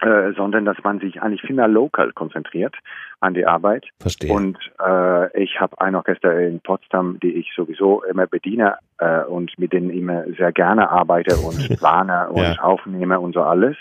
äh, 0.00 0.32
sondern 0.36 0.64
dass 0.64 0.76
man 0.82 0.98
sich 1.00 1.20
eigentlich 1.22 1.42
viel 1.42 1.56
mehr 1.56 1.68
lokal 1.68 2.12
konzentriert 2.12 2.74
an 3.20 3.34
die 3.34 3.46
Arbeit. 3.46 3.86
verstehe. 4.00 4.32
Und 4.32 4.56
äh, 4.84 5.42
ich 5.42 5.60
habe 5.60 5.80
ein 5.80 5.94
Orchester 5.94 6.38
in 6.40 6.60
Potsdam, 6.60 7.18
die 7.22 7.32
ich 7.32 7.52
sowieso 7.54 8.02
immer 8.04 8.26
bediene 8.26 8.76
äh, 8.98 9.22
und 9.24 9.58
mit 9.58 9.72
denen 9.72 9.90
immer 9.90 10.24
sehr 10.38 10.52
gerne 10.52 10.90
arbeite 10.90 11.36
und 11.36 11.58
plane 11.78 12.28
und 12.30 12.42
Ja. 12.42 12.58
aufnehme 12.60 13.20
und 13.20 13.34
so 13.34 13.42
alles. 13.42 13.76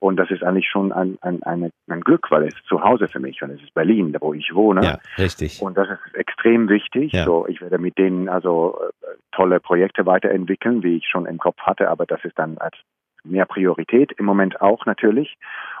Und 0.00 0.16
das 0.18 0.30
ist 0.30 0.42
eigentlich 0.42 0.68
schon 0.68 0.92
ein, 0.92 1.16
ein, 1.22 1.42
eine, 1.44 1.70
ein 1.88 2.00
Glück, 2.02 2.30
weil 2.30 2.42
es 2.48 2.54
ist 2.54 2.66
zu 2.66 2.82
Hause 2.82 3.08
für 3.08 3.20
mich 3.20 3.40
und 3.40 3.50
es 3.50 3.62
ist 3.62 3.72
Berlin, 3.72 4.12
da 4.12 4.18
wo 4.20 4.34
ich 4.34 4.54
wohne. 4.54 4.84
ja, 4.84 4.98
richtig. 5.16 5.62
Und 5.62 5.78
das 5.78 5.88
ist 5.88 6.14
extrem 6.14 6.68
wichtig. 6.68 7.12
Ja. 7.12 7.24
So, 7.24 7.46
ich 7.48 7.62
werde 7.62 7.78
mit 7.78 7.96
denen 7.96 8.28
also 8.28 8.78
äh, 9.02 9.06
tolle 9.32 9.60
Projekte 9.60 10.04
weiterentwickeln, 10.04 10.82
wie 10.82 10.98
ich 10.98 11.06
schon 11.08 11.24
im 11.24 11.38
Kopf 11.38 11.58
hatte, 11.62 11.88
aber 11.88 12.04
das 12.04 12.22
ist 12.24 12.38
dann 12.38 12.58
als 12.58 12.76
mehr 13.24 13.46
Priorität 13.46 14.12
im 14.12 14.24
Moment 14.26 14.60
auch 14.60 14.86
natürlich. 14.86 15.34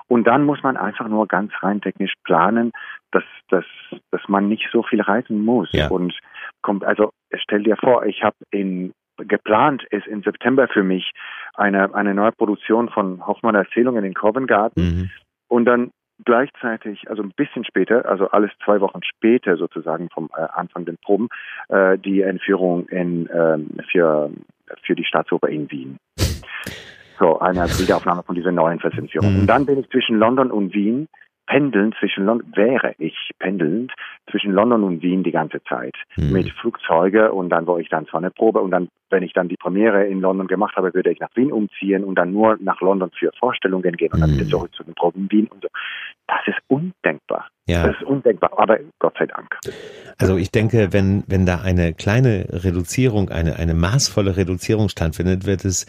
Und 0.08 0.26
dann 0.26 0.44
muss 0.44 0.62
man 0.62 0.76
einfach 0.76 1.08
nur 1.08 1.26
ganz 1.26 1.52
rein 1.60 1.80
technisch 1.80 2.14
planen, 2.24 2.72
dass, 3.10 3.24
dass, 3.48 3.64
dass 4.10 4.20
man 4.28 4.48
nicht 4.48 4.68
so 4.72 4.82
viel 4.82 5.00
reisen 5.00 5.44
muss. 5.44 5.70
Ja. 5.72 5.88
Und 5.88 6.18
kommt, 6.62 6.84
also 6.84 7.10
stell 7.34 7.62
dir 7.62 7.76
vor, 7.76 8.04
ich 8.04 8.22
habe 8.22 8.36
in 8.50 8.92
geplant 9.16 9.84
ist 9.90 10.06
im 10.06 10.22
September 10.22 10.68
für 10.68 10.82
mich 10.82 11.12
eine, 11.54 11.94
eine 11.94 12.14
neue 12.14 12.32
Produktion 12.32 12.88
von 12.88 13.24
Hoffmann 13.26 13.54
Erzählungen 13.54 14.04
in 14.04 14.14
Covent 14.14 14.48
Garden. 14.48 14.82
Mhm. 14.82 15.10
Und 15.48 15.66
dann 15.66 15.90
gleichzeitig, 16.24 17.08
also 17.08 17.22
ein 17.22 17.32
bisschen 17.36 17.64
später, 17.64 18.06
also 18.06 18.28
alles 18.30 18.50
zwei 18.64 18.80
Wochen 18.80 19.00
später 19.02 19.56
sozusagen 19.56 20.08
vom 20.10 20.30
äh, 20.36 20.46
Anfang 20.52 20.84
der 20.84 20.94
Proben, 21.04 21.28
äh, 21.68 21.98
die 21.98 22.22
Entführung 22.22 22.88
in, 22.88 23.28
ähm, 23.32 23.78
für, 23.90 24.30
für 24.82 24.94
die 24.94 25.04
Staatsoper 25.04 25.48
in 25.48 25.70
Wien. 25.70 25.98
So, 27.24 27.38
eine 27.38 27.64
Wiederaufnahme 27.64 28.22
von 28.22 28.34
dieser 28.34 28.52
neuen 28.52 28.80
Versenführung. 28.80 29.32
Mhm. 29.32 29.40
Und 29.40 29.46
dann 29.46 29.64
bin 29.64 29.78
ich 29.78 29.88
zwischen 29.88 30.18
London 30.18 30.50
und 30.50 30.74
Wien, 30.74 31.08
pendelnd 31.46 31.94
zwischen 31.98 32.26
London, 32.26 32.52
wäre 32.54 32.94
ich 32.98 33.16
pendelnd 33.38 33.92
zwischen 34.30 34.52
London 34.52 34.82
und 34.84 35.02
Wien 35.02 35.22
die 35.22 35.30
ganze 35.30 35.62
Zeit. 35.64 35.94
Mhm. 36.16 36.32
Mit 36.32 36.50
Flugzeuge 36.60 37.32
und 37.32 37.48
dann 37.48 37.66
war 37.66 37.78
ich 37.78 37.88
dann 37.88 38.06
zwar 38.08 38.20
eine 38.20 38.30
Probe 38.30 38.60
und 38.60 38.72
dann, 38.72 38.88
wenn 39.08 39.22
ich 39.22 39.32
dann 39.32 39.48
die 39.48 39.56
Premiere 39.56 40.04
in 40.04 40.20
London 40.20 40.48
gemacht 40.48 40.76
habe, 40.76 40.92
würde 40.92 41.12
ich 41.12 41.20
nach 41.20 41.30
Wien 41.34 41.50
umziehen 41.50 42.04
und 42.04 42.16
dann 42.16 42.30
nur 42.30 42.58
nach 42.60 42.82
London 42.82 43.10
für 43.18 43.30
Vorstellungen 43.40 43.96
gehen 43.96 44.12
und 44.12 44.20
dann 44.20 44.32
Mhm. 44.32 44.40
wieder 44.40 44.48
zurück 44.50 44.74
zu 44.74 44.84
den 44.84 44.94
Proben 44.94 45.22
in 45.22 45.30
Wien 45.30 45.46
und 45.46 45.62
so. 45.62 45.68
Das 46.26 46.46
ist 46.46 46.58
undenkbar. 46.68 47.48
Ja. 47.66 47.86
Das 47.86 47.96
ist 47.96 48.02
undenkbar, 48.02 48.50
aber 48.58 48.80
Gott 48.98 49.14
sei 49.18 49.26
Dank. 49.26 49.56
Also 50.18 50.36
ich 50.36 50.50
denke, 50.50 50.92
wenn, 50.92 51.24
wenn 51.26 51.46
da 51.46 51.62
eine 51.62 51.94
kleine 51.94 52.48
Reduzierung, 52.50 53.30
eine, 53.30 53.56
eine 53.56 53.72
maßvolle 53.72 54.36
Reduzierung 54.36 54.90
stattfindet, 54.90 55.46
wird 55.46 55.64
es 55.64 55.86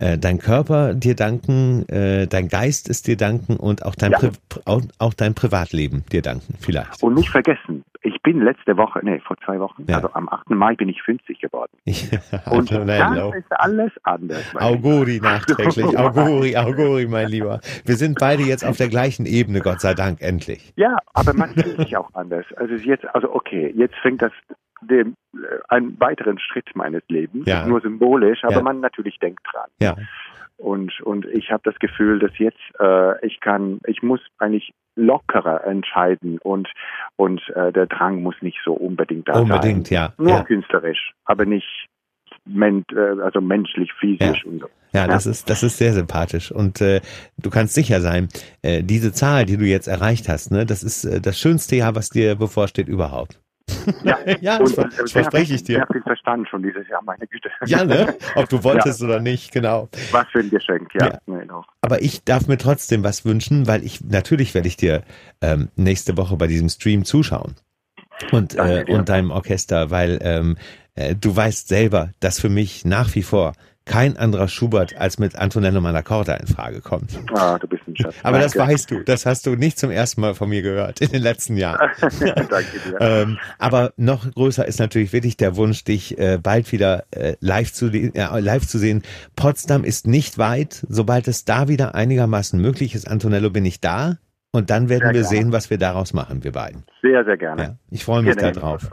äh, 0.00 0.18
dein 0.18 0.38
Körper 0.38 0.94
dir 0.94 1.14
danken, 1.14 1.88
äh, 1.88 2.26
dein 2.26 2.48
Geist 2.48 2.88
ist 2.88 3.06
dir 3.06 3.16
danken 3.16 3.56
und 3.56 3.84
auch 3.84 3.94
dein, 3.94 4.12
Ja. 4.12 4.18
Auch, 4.64 4.82
auch 4.98 5.14
dein 5.14 5.34
Privatleben 5.34 6.04
dir 6.10 6.22
danken, 6.22 6.54
vielleicht. 6.58 7.02
Und 7.02 7.14
nicht 7.14 7.30
vergessen, 7.30 7.84
ich 8.02 8.20
bin 8.22 8.40
letzte 8.40 8.76
Woche, 8.78 9.00
nee, 9.02 9.20
vor 9.20 9.36
zwei 9.44 9.60
Wochen, 9.60 9.84
Ja. 9.86 9.96
also 9.96 10.12
am 10.14 10.28
8. 10.28 10.50
Mai 10.50 10.74
bin 10.74 10.88
ich 10.88 11.02
50 11.02 11.38
geworden. 11.40 11.72
Ich, 11.84 12.10
Und 12.50 12.70
dann 12.72 12.88
ist 13.34 13.52
alles 13.52 13.92
anders. 14.04 14.42
Auguri 14.54 15.20
nachträglich, 15.22 15.84
Auguri, 15.98 16.56
Auguri, 16.56 17.06
mein 17.06 17.28
Lieber. 17.28 17.60
Wir 17.84 17.96
sind 17.96 18.18
beide 18.18 18.42
jetzt 18.42 18.64
auf 18.64 18.76
der 18.78 18.88
gleichen 18.88 19.26
Ebene, 19.26 19.60
Gott 19.60 19.80
sei 19.80 19.94
Dank, 19.94 20.22
endlich. 20.22 20.72
Ja, 20.76 20.96
aber 21.12 21.34
man 21.34 21.50
fühlt 21.54 21.76
sich 21.76 21.96
auch 21.96 22.08
anders. 22.14 22.46
Also 22.56 22.74
jetzt, 22.74 23.04
also 23.14 23.32
okay, 23.34 23.72
jetzt 23.76 23.96
fängt 24.02 24.22
das 24.22 24.32
dem, 24.82 25.14
äh, 25.34 25.38
einen 25.68 25.98
weiteren 26.00 26.38
Schritt 26.38 26.68
meines 26.74 27.02
Lebens, 27.08 27.46
Ja. 27.46 27.66
nur 27.66 27.80
symbolisch, 27.80 28.44
aber 28.44 28.56
Ja. 28.56 28.62
man 28.62 28.80
natürlich 28.80 29.18
denkt 29.18 29.40
dran. 29.52 29.68
Ja, 29.80 29.96
Und 30.56 31.00
und 31.02 31.24
ich 31.26 31.50
habe 31.50 31.62
das 31.64 31.76
Gefühl, 31.78 32.18
dass 32.18 32.36
jetzt 32.38 32.60
äh, 32.78 33.26
ich 33.26 33.40
kann, 33.40 33.80
ich 33.86 34.02
muss 34.02 34.20
eigentlich 34.38 34.72
lockerer 34.96 35.64
entscheiden 35.64 36.38
und 36.42 36.68
und 37.16 37.40
äh, 37.54 37.72
der 37.72 37.86
Drang 37.86 38.22
muss 38.22 38.34
nicht 38.42 38.58
so 38.64 38.72
unbedingt 38.74 39.28
da 39.28 39.40
unbedingt, 39.40 39.86
sein. 39.88 39.94
ja. 39.94 40.12
Nur 40.18 40.28
ja. 40.38 40.44
künstlerisch, 40.44 41.12
aber 41.24 41.46
nicht 41.46 41.86
men 42.44 42.84
äh, 42.94 43.20
also 43.22 43.40
menschlich, 43.40 43.92
physisch 43.94 44.44
und 44.44 44.60
so. 44.60 44.68
Ja, 44.92 45.06
das 45.06 45.24
ist, 45.26 45.48
das 45.48 45.62
ist 45.62 45.78
sehr 45.78 45.92
sympathisch. 45.92 46.50
Und 46.50 46.80
äh, 46.80 47.00
du 47.38 47.48
kannst 47.50 47.74
sicher 47.74 48.00
sein, 48.00 48.28
äh, 48.62 48.82
diese 48.82 49.12
Zahl, 49.12 49.44
die 49.44 49.56
du 49.56 49.64
jetzt 49.64 49.86
erreicht 49.86 50.28
hast, 50.28 50.50
ne, 50.50 50.66
das 50.66 50.82
ist 50.82 51.04
äh, 51.04 51.20
das 51.20 51.38
schönste 51.38 51.76
Jahr, 51.76 51.94
was 51.94 52.08
dir 52.08 52.34
bevorsteht 52.34 52.88
überhaupt. 52.88 53.38
Ja, 54.04 54.18
Ja, 54.40 54.58
das, 54.58 54.76
äh, 54.78 54.84
das 54.98 55.12
verspreche 55.12 55.54
ich 55.54 55.60
viel- 55.62 55.76
Sehr 55.76 55.86
dir. 55.86 55.92
viel 55.92 56.02
verstanden 56.02 56.46
schon 56.46 56.62
dieses 56.62 56.86
Jahr, 56.88 57.02
meine 57.04 57.26
Güte. 57.26 57.50
Ja, 57.66 57.84
ne? 57.84 58.14
Ob 58.34 58.48
du 58.48 58.62
wolltest 58.64 59.02
oder 59.02 59.20
nicht, 59.20 59.52
genau. 59.52 59.88
Was 60.12 60.26
für 60.32 60.40
ein 60.40 60.50
Geschenk, 60.50 60.92
ja. 60.94 61.18
Ja. 61.26 61.44
Doch. 61.46 61.66
Aber 61.82 62.02
ich 62.02 62.24
darf 62.24 62.46
mir 62.48 62.58
trotzdem 62.58 63.02
was 63.04 63.24
wünschen, 63.24 63.66
weil 63.66 63.84
ich 63.84 64.00
natürlich 64.02 64.54
werde 64.54 64.68
ich 64.68 64.76
dir 64.76 65.02
ähm, 65.40 65.68
nächste 65.76 66.16
Woche 66.16 66.36
bei 66.36 66.46
diesem 66.46 66.68
Stream 66.68 67.04
zuschauen 67.04 67.54
und 68.32 68.56
Danke 68.58 68.80
äh, 68.80 68.84
dir. 68.84 68.94
und 68.94 69.08
deinem 69.08 69.30
Orchester, 69.30 69.90
weil 69.90 70.18
ähm, 70.22 70.56
äh, 70.94 71.14
du 71.14 71.34
weißt 71.34 71.68
selber, 71.68 72.10
dass 72.20 72.40
für 72.40 72.48
mich 72.50 72.84
nach 72.84 73.14
wie 73.14 73.22
vor 73.22 73.52
kein 73.90 74.16
anderer 74.16 74.46
Schubert 74.46 74.96
als 74.96 75.18
mit 75.18 75.34
Antonello 75.34 75.80
Manacorda 75.80 76.34
in 76.34 76.46
Frage 76.46 76.80
kommt. 76.80 77.18
Ah, 77.34 77.58
du 77.58 77.66
bist 77.66 77.82
ein 77.88 77.96
Schatz. 77.96 78.14
Aber 78.22 78.38
das 78.38 78.52
Danke. 78.52 78.72
weißt 78.72 78.90
du, 78.92 79.02
das 79.02 79.26
hast 79.26 79.46
du 79.46 79.56
nicht 79.56 79.80
zum 79.80 79.90
ersten 79.90 80.20
Mal 80.20 80.36
von 80.36 80.48
mir 80.48 80.62
gehört 80.62 81.00
in 81.00 81.10
den 81.10 81.20
letzten 81.20 81.56
Jahren. 81.56 81.90
Danke 82.00 82.78
dir. 82.86 83.00
Ähm, 83.00 83.38
aber 83.58 83.92
noch 83.96 84.30
größer 84.30 84.64
ist 84.64 84.78
natürlich 84.78 85.12
wirklich 85.12 85.36
der 85.36 85.56
Wunsch, 85.56 85.82
dich 85.82 86.16
äh, 86.18 86.38
bald 86.40 86.70
wieder 86.70 87.04
äh, 87.10 87.34
live, 87.40 87.72
zu, 87.72 87.88
äh, 87.88 88.38
live 88.38 88.64
zu 88.64 88.78
sehen. 88.78 89.02
Potsdam 89.34 89.82
ist 89.82 90.06
nicht 90.06 90.38
weit. 90.38 90.86
Sobald 90.88 91.26
es 91.26 91.44
da 91.44 91.66
wieder 91.66 91.96
einigermaßen 91.96 92.60
möglich 92.60 92.94
ist, 92.94 93.08
Antonello, 93.08 93.50
bin 93.50 93.64
ich 93.64 93.80
da. 93.80 94.18
Und 94.52 94.70
dann 94.70 94.88
werden 94.88 95.02
Sehr 95.02 95.14
wir 95.14 95.22
gerne. 95.22 95.28
sehen, 95.28 95.52
was 95.52 95.70
wir 95.70 95.78
daraus 95.78 96.12
machen, 96.12 96.42
wir 96.42 96.50
beiden. 96.50 96.82
Sehr, 97.02 97.24
sehr 97.24 97.36
gerne. 97.36 97.62
Ja, 97.62 97.76
ich 97.90 98.04
freue 98.04 98.22
mich 98.22 98.34
darauf. 98.34 98.90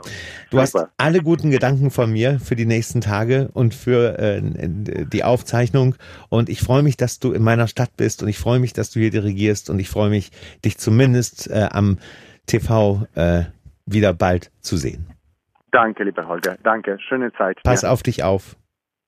Du 0.50 0.60
hast 0.60 0.76
alle 0.98 1.20
guten 1.20 1.50
Gedanken 1.50 1.90
von 1.90 2.12
mir 2.12 2.38
für 2.38 2.54
die 2.54 2.64
nächsten 2.64 3.00
Tage 3.00 3.50
und 3.54 3.74
für 3.74 4.18
äh, 4.20 4.40
die 4.42 5.24
Aufzeichnung. 5.24 5.96
Und 6.28 6.48
ich 6.48 6.60
freue 6.60 6.84
mich, 6.84 6.96
dass 6.96 7.18
du 7.18 7.32
in 7.32 7.42
meiner 7.42 7.66
Stadt 7.66 7.96
bist 7.96 8.22
und 8.22 8.28
ich 8.28 8.38
freue 8.38 8.60
mich, 8.60 8.72
dass 8.72 8.92
du 8.92 9.00
hier 9.00 9.10
dirigierst 9.10 9.68
und 9.68 9.80
ich 9.80 9.88
freue 9.88 10.10
mich, 10.10 10.30
dich 10.64 10.78
zumindest 10.78 11.50
äh, 11.50 11.68
am 11.72 11.98
TV 12.46 13.06
äh, 13.16 13.44
wieder 13.84 14.14
bald 14.14 14.52
zu 14.60 14.76
sehen. 14.76 15.06
Danke, 15.72 16.04
lieber 16.04 16.26
Holger. 16.28 16.56
Danke. 16.62 16.98
Schöne 17.08 17.32
Zeit. 17.32 17.58
Pass 17.64 17.82
Ja. 17.82 17.90
auf 17.90 18.02
dich 18.04 18.22
auf. 18.22 18.56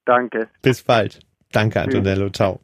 Danke. 0.05 0.49
Bis 0.63 0.83
bald. 0.83 1.21
Danke. 1.53 1.81
Antonello. 1.81 2.31
Ciao. 2.31 2.61